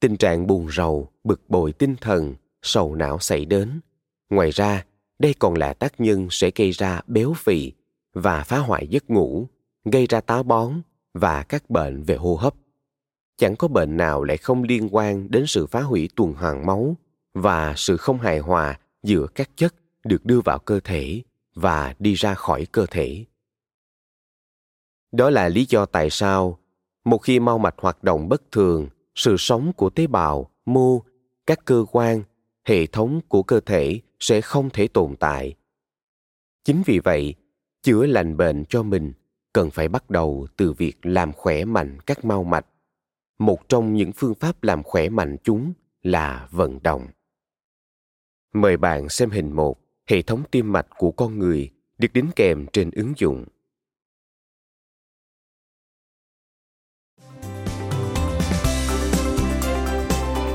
[0.00, 3.80] Tình trạng buồn rầu, bực bội tinh thần, sầu não xảy đến.
[4.30, 4.84] Ngoài ra,
[5.18, 7.72] đây còn là tác nhân sẽ gây ra béo phì
[8.12, 9.46] và phá hoại giấc ngủ,
[9.84, 10.82] gây ra táo bón
[11.14, 12.54] và các bệnh về hô hấp.
[13.36, 16.96] Chẳng có bệnh nào lại không liên quan đến sự phá hủy tuần hoàn máu
[17.40, 19.74] và sự không hài hòa giữa các chất
[20.04, 21.22] được đưa vào cơ thể
[21.54, 23.24] và đi ra khỏi cơ thể.
[25.12, 26.58] Đó là lý do tại sao,
[27.04, 31.02] một khi mau mạch hoạt động bất thường, sự sống của tế bào, mô,
[31.46, 32.22] các cơ quan,
[32.64, 35.54] hệ thống của cơ thể sẽ không thể tồn tại.
[36.64, 37.34] Chính vì vậy,
[37.82, 39.12] chữa lành bệnh cho mình
[39.52, 42.66] cần phải bắt đầu từ việc làm khỏe mạnh các mau mạch.
[43.38, 45.72] Một trong những phương pháp làm khỏe mạnh chúng
[46.02, 47.06] là vận động
[48.60, 52.66] mời bạn xem hình một, hệ thống tim mạch của con người được đính kèm
[52.72, 53.44] trên ứng dụng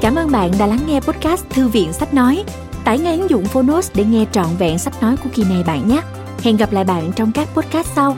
[0.04, 2.44] Cảm ơn bạn đã lắng nghe podcast Thư viện Sách Nói.
[2.86, 5.88] Tải ngay ứng dụng Phonos để nghe trọn vẹn sách nói của kỳ này bạn
[5.88, 6.02] nhé.
[6.42, 8.18] Hẹn gặp lại bạn trong các podcast sau.